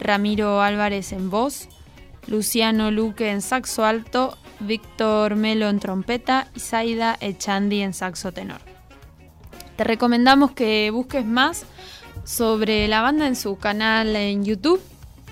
[0.01, 1.69] Ramiro Álvarez en voz,
[2.27, 8.61] Luciano Luque en saxo alto, Víctor Melo en trompeta y Zaida Echandi en saxo tenor.
[9.77, 11.65] Te recomendamos que busques más
[12.25, 14.81] sobre la banda en su canal en YouTube,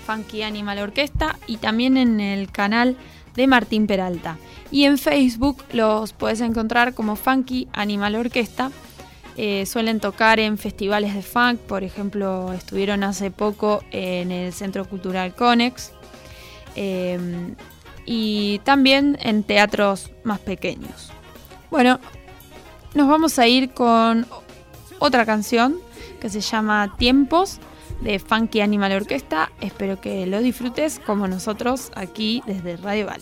[0.05, 2.97] Funky Animal Orquesta, y también en el canal
[3.35, 4.37] de Martín Peralta.
[4.71, 8.71] Y en Facebook los puedes encontrar como Funky Animal Orquesta.
[9.41, 14.83] Eh, suelen tocar en festivales de funk, por ejemplo, estuvieron hace poco en el Centro
[14.83, 15.93] Cultural Conex
[16.75, 17.55] eh,
[18.05, 21.13] y también en teatros más pequeños.
[21.71, 22.01] Bueno,
[22.93, 24.27] nos vamos a ir con
[24.99, 25.77] otra canción
[26.19, 27.59] que se llama Tiempos
[28.01, 29.53] de Funky Animal Orquesta.
[29.61, 33.21] Espero que lo disfrutes como nosotros aquí desde Radio Val.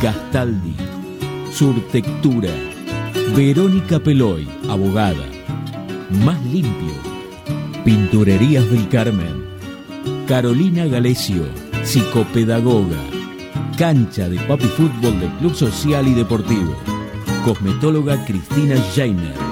[0.00, 0.76] Gastaldi,
[1.52, 2.50] Surtectura,
[3.34, 5.26] Verónica Peloy, abogada,
[6.24, 6.94] Más Limpio,
[7.84, 9.44] Pinturerías del Carmen,
[10.28, 11.46] Carolina Galesio,
[11.82, 13.00] psicopedagoga,
[13.76, 16.76] cancha de papi fútbol del Club Social y Deportivo,
[17.44, 19.47] cosmetóloga Cristina Jainer,